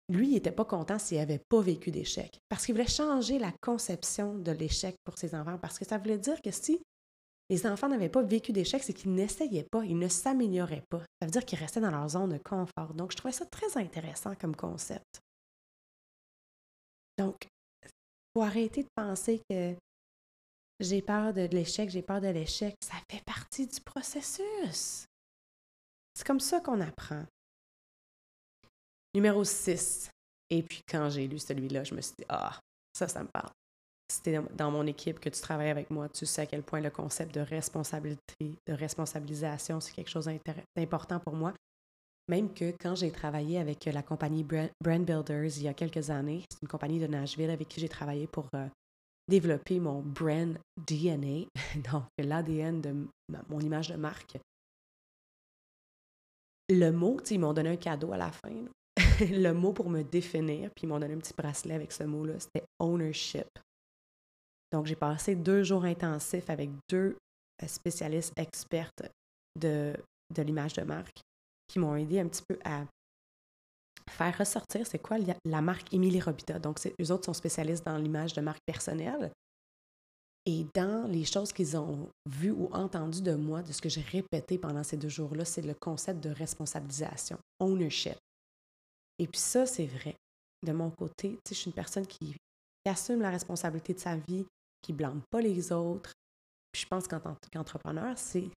lui, 0.08 0.28
il 0.28 0.34
n'était 0.34 0.52
pas 0.52 0.64
content 0.64 0.98
s'il 0.98 1.18
n'avait 1.18 1.42
pas 1.48 1.60
vécu 1.60 1.90
d'échec. 1.90 2.38
Parce 2.48 2.66
qu'il 2.66 2.74
voulait 2.74 2.86
changer 2.86 3.38
la 3.38 3.52
conception 3.60 4.38
de 4.38 4.52
l'échec 4.52 4.94
pour 5.04 5.18
ses 5.18 5.34
enfants. 5.34 5.58
Parce 5.58 5.78
que 5.78 5.84
ça 5.84 5.98
voulait 5.98 6.18
dire 6.18 6.40
que 6.42 6.50
si 6.50 6.80
les 7.50 7.66
enfants 7.66 7.88
n'avaient 7.88 8.08
pas 8.08 8.22
vécu 8.22 8.52
d'échec, 8.52 8.82
c'est 8.82 8.94
qu'ils 8.94 9.14
n'essayaient 9.14 9.66
pas, 9.70 9.84
ils 9.84 9.98
ne 9.98 10.08
s'amélioraient 10.08 10.84
pas. 10.88 11.00
Ça 11.20 11.26
veut 11.26 11.30
dire 11.30 11.44
qu'ils 11.44 11.58
restaient 11.58 11.80
dans 11.80 11.90
leur 11.90 12.08
zone 12.08 12.32
de 12.32 12.38
confort. 12.38 12.94
Donc, 12.94 13.12
je 13.12 13.16
trouvais 13.16 13.32
ça 13.32 13.44
très 13.46 13.76
intéressant 13.76 14.34
comme 14.34 14.56
concept. 14.56 15.20
Donc, 17.18 17.46
il 17.82 17.90
faut 18.34 18.42
arrêter 18.42 18.82
de 18.82 18.88
penser 18.94 19.42
que 19.48 19.74
j'ai 20.80 21.02
peur 21.02 21.32
de 21.32 21.42
l'échec, 21.42 21.90
j'ai 21.90 22.02
peur 22.02 22.20
de 22.20 22.28
l'échec. 22.28 22.74
Ça 22.82 22.96
fait 23.10 23.22
partie 23.24 23.66
du 23.66 23.80
processus. 23.80 25.06
C'est 26.14 26.26
comme 26.26 26.40
ça 26.40 26.60
qu'on 26.60 26.80
apprend. 26.80 27.24
Numéro 29.14 29.44
6. 29.44 30.10
Et 30.50 30.62
puis, 30.62 30.80
quand 30.88 31.10
j'ai 31.10 31.28
lu 31.28 31.38
celui-là, 31.38 31.84
je 31.84 31.94
me 31.94 32.00
suis 32.00 32.14
dit, 32.18 32.24
ah, 32.28 32.58
ça, 32.94 33.06
ça 33.06 33.22
me 33.22 33.28
parle 33.28 33.52
si 34.08 34.22
tu 34.22 34.30
es 34.30 34.40
dans 34.56 34.70
mon 34.70 34.86
équipe, 34.86 35.20
que 35.20 35.28
tu 35.28 35.40
travailles 35.40 35.70
avec 35.70 35.90
moi, 35.90 36.08
tu 36.08 36.26
sais 36.26 36.42
à 36.42 36.46
quel 36.46 36.62
point 36.62 36.80
le 36.80 36.90
concept 36.90 37.34
de 37.34 37.40
responsabilité, 37.40 38.54
de 38.66 38.72
responsabilisation, 38.72 39.80
c'est 39.80 39.92
quelque 39.92 40.10
chose 40.10 40.28
d'important 40.76 41.20
pour 41.20 41.34
moi. 41.34 41.52
Même 42.28 42.52
que 42.52 42.70
quand 42.70 42.94
j'ai 42.94 43.10
travaillé 43.10 43.58
avec 43.58 43.84
la 43.84 44.02
compagnie 44.02 44.44
Brand 44.44 45.04
Builders 45.04 45.58
il 45.58 45.64
y 45.64 45.68
a 45.68 45.74
quelques 45.74 46.10
années, 46.10 46.42
c'est 46.50 46.62
une 46.62 46.68
compagnie 46.68 46.98
de 46.98 47.06
Nashville 47.06 47.50
avec 47.50 47.68
qui 47.68 47.80
j'ai 47.80 47.88
travaillé 47.88 48.26
pour 48.26 48.46
euh, 48.54 48.66
développer 49.28 49.78
mon 49.78 50.00
brand 50.00 50.58
DNA, 50.86 51.46
donc 51.92 52.04
l'ADN 52.18 52.80
de 52.80 52.94
mon 53.48 53.60
image 53.60 53.88
de 53.88 53.96
marque. 53.96 54.38
Le 56.70 56.90
mot, 56.90 57.20
ils 57.30 57.38
m'ont 57.38 57.52
donné 57.52 57.70
un 57.70 57.76
cadeau 57.76 58.12
à 58.12 58.16
la 58.16 58.30
fin. 58.30 58.64
le 59.20 59.52
mot 59.52 59.72
pour 59.72 59.90
me 59.90 60.02
définir, 60.02 60.70
puis 60.74 60.84
ils 60.84 60.86
m'ont 60.86 60.98
donné 60.98 61.14
un 61.14 61.18
petit 61.18 61.34
bracelet 61.36 61.74
avec 61.74 61.92
ce 61.92 62.04
mot-là, 62.04 62.38
c'était 62.38 62.64
ownership. 62.78 63.48
Donc, 64.74 64.86
j'ai 64.86 64.96
passé 64.96 65.36
deux 65.36 65.62
jours 65.62 65.84
intensifs 65.84 66.50
avec 66.50 66.68
deux 66.90 67.16
euh, 67.62 67.66
spécialistes 67.68 68.32
expertes 68.36 69.04
de, 69.56 69.94
de 70.34 70.42
l'image 70.42 70.72
de 70.72 70.82
marque 70.82 71.20
qui 71.68 71.78
m'ont 71.78 71.94
aidé 71.94 72.18
un 72.18 72.26
petit 72.26 72.42
peu 72.42 72.58
à 72.64 72.84
faire 74.10 74.36
ressortir 74.36 74.84
c'est 74.84 74.98
quoi 74.98 75.16
la 75.44 75.60
marque 75.60 75.94
Emily 75.94 76.20
Robita. 76.20 76.58
Donc, 76.58 76.80
eux 77.00 77.12
autres 77.12 77.26
sont 77.26 77.34
spécialistes 77.34 77.86
dans 77.86 77.96
l'image 77.96 78.32
de 78.32 78.40
marque 78.40 78.64
personnelle. 78.66 79.30
Et 80.44 80.66
dans 80.74 81.06
les 81.06 81.24
choses 81.24 81.52
qu'ils 81.52 81.76
ont 81.76 82.08
vues 82.28 82.50
ou 82.50 82.68
entendues 82.72 83.22
de 83.22 83.36
moi, 83.36 83.62
de 83.62 83.70
ce 83.70 83.80
que 83.80 83.88
j'ai 83.88 84.02
répété 84.02 84.58
pendant 84.58 84.82
ces 84.82 84.96
deux 84.96 85.08
jours-là, 85.08 85.44
c'est 85.44 85.62
le 85.62 85.74
concept 85.74 86.18
de 86.18 86.30
responsabilisation, 86.30 87.38
ownership. 87.60 88.18
Et 89.20 89.28
puis 89.28 89.40
ça, 89.40 89.66
c'est 89.66 89.86
vrai. 89.86 90.16
De 90.66 90.72
mon 90.72 90.90
côté, 90.90 91.38
je 91.48 91.54
suis 91.54 91.66
une 91.66 91.74
personne 91.74 92.08
qui, 92.08 92.34
assume 92.86 93.22
la 93.22 93.30
responsabilité 93.30 93.94
de 93.94 93.98
sa 93.98 94.16
vie, 94.16 94.44
qui 94.84 94.92
ne 94.92 94.98
blâme 94.98 95.22
pas 95.30 95.40
les 95.40 95.72
autres. 95.72 96.12
Puis 96.70 96.82
je 96.82 96.86
pense 96.86 97.08
qu'en 97.08 97.20
tant 97.20 97.36
qu'entrepreneur, 97.52 98.16
c'est 98.18 98.50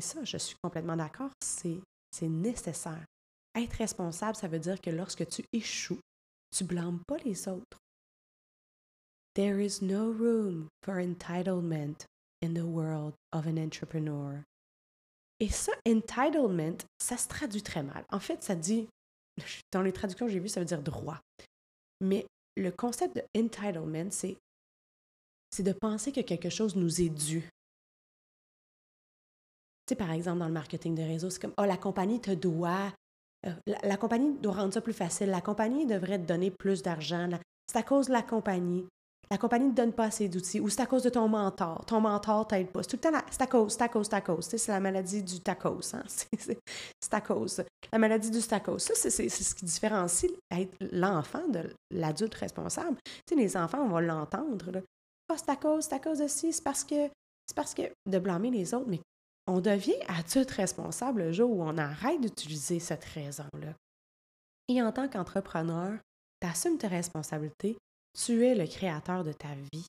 ça, 0.00 0.24
je 0.24 0.36
suis 0.38 0.56
complètement 0.62 0.96
d'accord, 0.96 1.30
c'est 1.40 1.80
nécessaire. 2.22 3.04
Être 3.54 3.74
responsable, 3.74 4.36
ça 4.36 4.48
veut 4.48 4.58
dire 4.58 4.80
que 4.80 4.90
lorsque 4.90 5.26
tu 5.28 5.44
échoues, 5.52 6.00
tu 6.50 6.64
blâmes 6.64 7.00
pas 7.06 7.18
les 7.18 7.48
autres. 7.48 7.78
There 9.34 9.62
is 9.62 9.82
no 9.82 10.12
room 10.12 10.68
for 10.84 10.96
entitlement 10.96 12.06
in 12.42 12.54
the 12.54 12.64
world 12.64 13.14
of 13.32 13.46
an 13.46 13.58
entrepreneur. 13.58 14.42
Et 15.40 15.50
ça, 15.50 15.72
entitlement, 15.86 16.78
ça 16.98 17.18
se 17.18 17.28
traduit 17.28 17.62
très 17.62 17.82
mal. 17.82 18.04
En 18.10 18.20
fait, 18.20 18.42
ça 18.42 18.54
dit, 18.54 18.88
dans 19.72 19.82
les 19.82 19.92
traductions 19.92 20.26
que 20.26 20.32
j'ai 20.32 20.40
vues, 20.40 20.48
ça 20.48 20.60
veut 20.60 20.66
dire 20.66 20.82
droit. 20.82 21.20
Mais 22.00 22.26
le 22.56 22.70
concept 22.70 23.16
de 23.16 23.22
entitlement, 23.36 24.10
c'est, 24.10 24.38
c'est 25.56 25.62
de 25.62 25.72
penser 25.72 26.12
que 26.12 26.20
quelque 26.20 26.50
chose 26.50 26.76
nous 26.76 27.00
est 27.00 27.08
dû. 27.08 27.40
Tu 29.86 29.92
sais, 29.92 29.96
par 29.96 30.10
exemple, 30.10 30.40
dans 30.40 30.48
le 30.48 30.52
marketing 30.52 30.94
de 30.94 31.02
réseau, 31.02 31.30
c'est 31.30 31.40
comme, 31.40 31.54
oh, 31.56 31.64
la 31.64 31.78
compagnie 31.78 32.20
te 32.20 32.32
doit 32.32 32.92
euh, 33.46 33.52
la, 33.82 33.96
compagnie 33.96 34.34
doit 34.38 34.54
rendre 34.54 34.74
ça 34.74 34.82
plus 34.82 34.92
facile. 34.92 35.28
La 35.28 35.40
compagnie 35.40 35.86
devrait 35.86 36.18
te 36.18 36.26
donner 36.26 36.50
plus 36.50 36.82
d'argent. 36.82 37.28
C'est 37.70 37.78
à 37.78 37.82
cause 37.82 38.08
de 38.08 38.12
la 38.12 38.22
compagnie. 38.22 38.86
La 39.30 39.38
compagnie 39.38 39.66
ne 39.66 39.70
te 39.72 39.76
donne 39.76 39.92
pas 39.92 40.04
assez 40.04 40.28
d'outils 40.28 40.60
ou 40.60 40.68
c'est 40.68 40.82
à 40.82 40.86
cause 40.86 41.02
de 41.02 41.08
ton 41.08 41.26
mentor. 41.26 41.84
Ton 41.86 42.00
mentor 42.00 42.46
t'aide 42.46 42.68
pas. 42.68 42.82
C'est 42.82 42.96
tout 42.96 43.08
le 43.08 43.12
temps, 43.12 43.26
c'est 43.30 43.42
à 43.42 43.46
cause, 43.46 43.72
c'est 43.72 43.82
à 43.82 43.88
cause, 43.88 44.06
c'est 44.06 44.14
à 44.14 44.20
cause. 44.20 44.44
c'est 44.44 44.68
la 44.68 44.80
maladie 44.80 45.22
du 45.22 45.40
tacos. 45.40 45.94
Hein? 45.94 46.02
C'est 47.00 47.14
à 47.14 47.20
cause. 47.20 47.64
La 47.92 47.98
maladie 47.98 48.30
du 48.30 48.42
tacos. 48.42 48.78
Ça, 48.78 48.94
c'est 48.94 49.10
ce 49.10 49.54
qui 49.54 49.64
différencie 49.64 50.30
l'enfant 50.92 51.46
de 51.48 51.70
l'adulte 51.90 52.34
responsable. 52.34 52.96
Tu 53.04 53.34
sais, 53.34 53.34
les 53.36 53.56
enfants, 53.56 53.80
on 53.80 53.88
va 53.88 54.00
l'entendre. 54.00 54.82
Ah, 55.28 55.36
c'est 55.36 55.50
à 55.50 55.56
cause, 55.56 55.84
c'est 55.84 55.94
à 55.94 55.98
cause 55.98 56.18
de 56.18 56.28
c'est 56.28 56.62
parce 56.62 56.84
que. 56.84 57.08
C'est 57.46 57.54
parce 57.54 57.74
que 57.74 57.82
de 58.06 58.18
blâmer 58.18 58.50
les 58.50 58.74
autres, 58.74 58.88
mais 58.88 59.00
on 59.46 59.60
devient 59.60 59.94
adulte 60.08 60.50
responsable 60.50 61.22
le 61.22 61.32
jour 61.32 61.50
où 61.50 61.62
on 61.62 61.78
arrête 61.78 62.20
d'utiliser 62.20 62.80
cette 62.80 63.04
raison-là. 63.04 63.72
Et 64.68 64.82
en 64.82 64.90
tant 64.90 65.08
qu'entrepreneur, 65.08 65.98
tu 66.40 66.48
assumes 66.48 66.78
tes 66.78 66.88
responsabilités, 66.88 67.78
tu 68.18 68.44
es 68.44 68.54
le 68.54 68.66
créateur 68.66 69.22
de 69.22 69.32
ta 69.32 69.54
vie, 69.72 69.86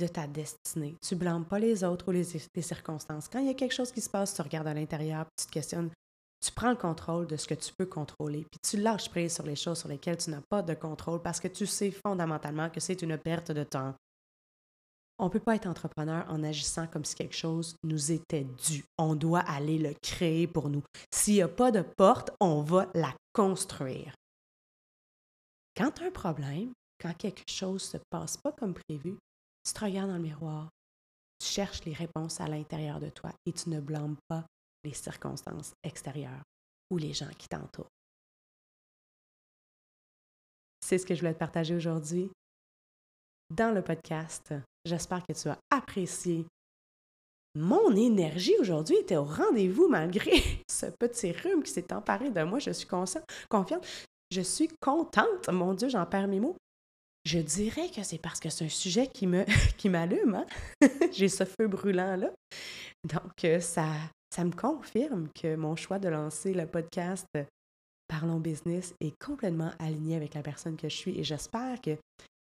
de 0.00 0.06
ta 0.06 0.26
destinée. 0.26 0.96
Tu 1.00 1.14
ne 1.14 1.20
blâmes 1.20 1.46
pas 1.46 1.58
les 1.58 1.82
autres 1.82 2.08
ou 2.08 2.10
les, 2.10 2.24
circonstances. 2.62 3.28
Quand 3.28 3.38
il 3.38 3.46
y 3.46 3.50
a 3.50 3.54
quelque 3.54 3.74
chose 3.74 3.90
qui 3.90 4.00
se 4.00 4.10
passe, 4.10 4.34
tu 4.34 4.42
regardes 4.42 4.66
à 4.66 4.74
l'intérieur, 4.74 5.26
tu 5.38 5.46
te 5.46 5.52
questionnes, 5.52 5.90
tu 6.44 6.52
prends 6.52 6.70
le 6.70 6.76
contrôle 6.76 7.26
de 7.26 7.36
ce 7.36 7.48
que 7.48 7.54
tu 7.54 7.72
peux 7.76 7.86
contrôler, 7.86 8.44
puis 8.50 8.60
tu 8.62 8.76
lâches 8.76 9.08
prise 9.08 9.34
sur 9.34 9.44
les 9.44 9.56
choses 9.56 9.78
sur 9.78 9.88
lesquelles 9.88 10.18
tu 10.18 10.30
n'as 10.30 10.42
pas 10.48 10.62
de 10.62 10.74
contrôle 10.74 11.20
parce 11.20 11.40
que 11.40 11.48
tu 11.48 11.66
sais 11.66 11.90
fondamentalement 11.90 12.70
que 12.70 12.80
c'est 12.80 13.02
une 13.02 13.18
perte 13.18 13.50
de 13.50 13.64
temps, 13.64 13.94
on 15.18 15.24
ne 15.24 15.30
peut 15.30 15.40
pas 15.40 15.56
être 15.56 15.66
entrepreneur 15.66 16.24
en 16.28 16.42
agissant 16.44 16.86
comme 16.86 17.04
si 17.04 17.14
quelque 17.14 17.34
chose 17.34 17.74
nous 17.82 18.12
était 18.12 18.44
dû. 18.44 18.84
On 18.98 19.14
doit 19.14 19.40
aller 19.40 19.78
le 19.78 19.94
créer 20.00 20.46
pour 20.46 20.70
nous. 20.70 20.82
S'il 21.12 21.34
n'y 21.34 21.42
a 21.42 21.48
pas 21.48 21.70
de 21.70 21.82
porte, 21.82 22.30
on 22.40 22.62
va 22.62 22.88
la 22.94 23.14
construire. 23.32 24.14
Quand 25.76 26.00
as 26.00 26.06
un 26.06 26.10
problème, 26.10 26.72
quand 27.00 27.14
quelque 27.16 27.48
chose 27.48 27.84
ne 27.84 27.98
se 27.98 28.04
passe 28.10 28.36
pas 28.36 28.52
comme 28.52 28.74
prévu, 28.74 29.16
tu 29.64 29.72
te 29.72 29.84
regardes 29.84 30.10
dans 30.10 30.16
le 30.16 30.22
miroir, 30.22 30.68
tu 31.38 31.46
cherches 31.46 31.84
les 31.84 31.92
réponses 31.92 32.40
à 32.40 32.48
l'intérieur 32.48 33.00
de 33.00 33.10
toi 33.10 33.32
et 33.46 33.52
tu 33.52 33.70
ne 33.70 33.80
blâmes 33.80 34.16
pas 34.28 34.44
les 34.84 34.94
circonstances 34.94 35.72
extérieures 35.82 36.42
ou 36.90 36.96
les 36.96 37.12
gens 37.12 37.30
qui 37.38 37.48
t'entourent. 37.48 37.90
C'est 40.80 40.98
ce 40.98 41.06
que 41.06 41.14
je 41.14 41.20
voulais 41.20 41.34
te 41.34 41.38
partager 41.38 41.74
aujourd'hui 41.74 42.30
dans 43.50 43.74
le 43.74 43.82
podcast. 43.82 44.54
J'espère 44.88 45.22
que 45.26 45.34
tu 45.34 45.48
as 45.48 45.58
apprécié. 45.70 46.46
Mon 47.54 47.94
énergie 47.94 48.54
aujourd'hui 48.58 48.96
était 48.96 49.16
au 49.16 49.24
rendez-vous 49.24 49.86
malgré 49.86 50.32
ce 50.70 50.86
petit 50.86 51.32
rhume 51.32 51.62
qui 51.62 51.70
s'est 51.70 51.92
emparé 51.92 52.30
de 52.30 52.42
moi. 52.42 52.58
Je 52.58 52.70
suis 52.70 52.88
confiante. 52.88 53.86
Je 54.30 54.40
suis 54.40 54.68
contente. 54.80 55.48
Mon 55.50 55.74
Dieu, 55.74 55.90
j'en 55.90 56.06
perds 56.06 56.28
mes 56.28 56.40
mots. 56.40 56.56
Je 57.26 57.38
dirais 57.38 57.90
que 57.90 58.02
c'est 58.02 58.18
parce 58.18 58.40
que 58.40 58.48
c'est 58.48 58.64
un 58.64 58.70
sujet 58.70 59.08
qui 59.08 59.26
me 59.26 59.44
qui 59.76 59.90
m'allume. 59.90 60.34
Hein? 60.34 60.46
J'ai 61.12 61.28
ce 61.28 61.44
feu 61.44 61.68
brûlant-là. 61.68 62.30
Donc, 63.04 63.44
euh, 63.44 63.60
ça, 63.60 63.88
ça 64.34 64.44
me 64.44 64.52
confirme 64.52 65.28
que 65.34 65.54
mon 65.54 65.76
choix 65.76 65.98
de 65.98 66.08
lancer 66.08 66.54
le 66.54 66.66
podcast 66.66 67.26
Parlons 68.08 68.40
Business 68.40 68.94
est 69.00 69.12
complètement 69.22 69.70
aligné 69.78 70.16
avec 70.16 70.32
la 70.32 70.42
personne 70.42 70.78
que 70.78 70.88
je 70.88 70.96
suis 70.96 71.20
et 71.20 71.24
j'espère 71.24 71.78
que 71.82 71.98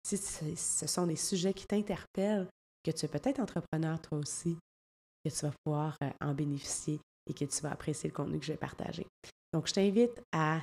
si 0.02 0.16
ce 0.16 0.86
sont 0.86 1.06
des 1.06 1.16
sujets 1.16 1.54
qui 1.54 1.66
t'interpellent, 1.66 2.48
que 2.84 2.90
tu 2.90 3.04
es 3.04 3.08
peut-être 3.08 3.40
entrepreneur 3.40 4.00
toi 4.00 4.18
aussi, 4.18 4.56
que 5.24 5.30
tu 5.30 5.46
vas 5.46 5.52
pouvoir 5.64 5.96
euh, 6.02 6.10
en 6.20 6.34
bénéficier 6.34 7.00
et 7.28 7.34
que 7.34 7.44
tu 7.44 7.60
vas 7.62 7.70
apprécier 7.70 8.08
le 8.08 8.14
contenu 8.14 8.38
que 8.38 8.44
je 8.44 8.52
vais 8.52 8.58
partager. 8.58 9.06
Donc, 9.52 9.68
je 9.68 9.74
t'invite 9.74 10.20
à 10.32 10.60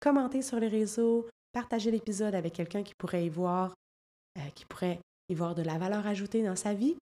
commenter 0.00 0.42
sur 0.42 0.60
les 0.60 0.68
réseaux, 0.68 1.26
partager 1.52 1.90
l'épisode 1.90 2.34
avec 2.34 2.52
quelqu'un 2.52 2.82
qui 2.82 2.92
pourrait 2.98 3.24
y 3.24 3.30
voir, 3.30 3.74
euh, 4.38 4.50
qui 4.54 4.66
pourrait 4.66 5.00
y 5.28 5.34
voir 5.34 5.54
de 5.54 5.62
la 5.62 5.78
valeur 5.78 6.06
ajoutée 6.06 6.42
dans 6.42 6.56
sa 6.56 6.74
vie. 6.74 6.96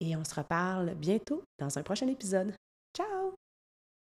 Et 0.00 0.14
on 0.16 0.24
se 0.24 0.34
reparle 0.34 0.94
bientôt 0.94 1.42
dans 1.58 1.78
un 1.78 1.82
prochain 1.82 2.08
épisode. 2.08 2.54
Ciao! 2.96 3.37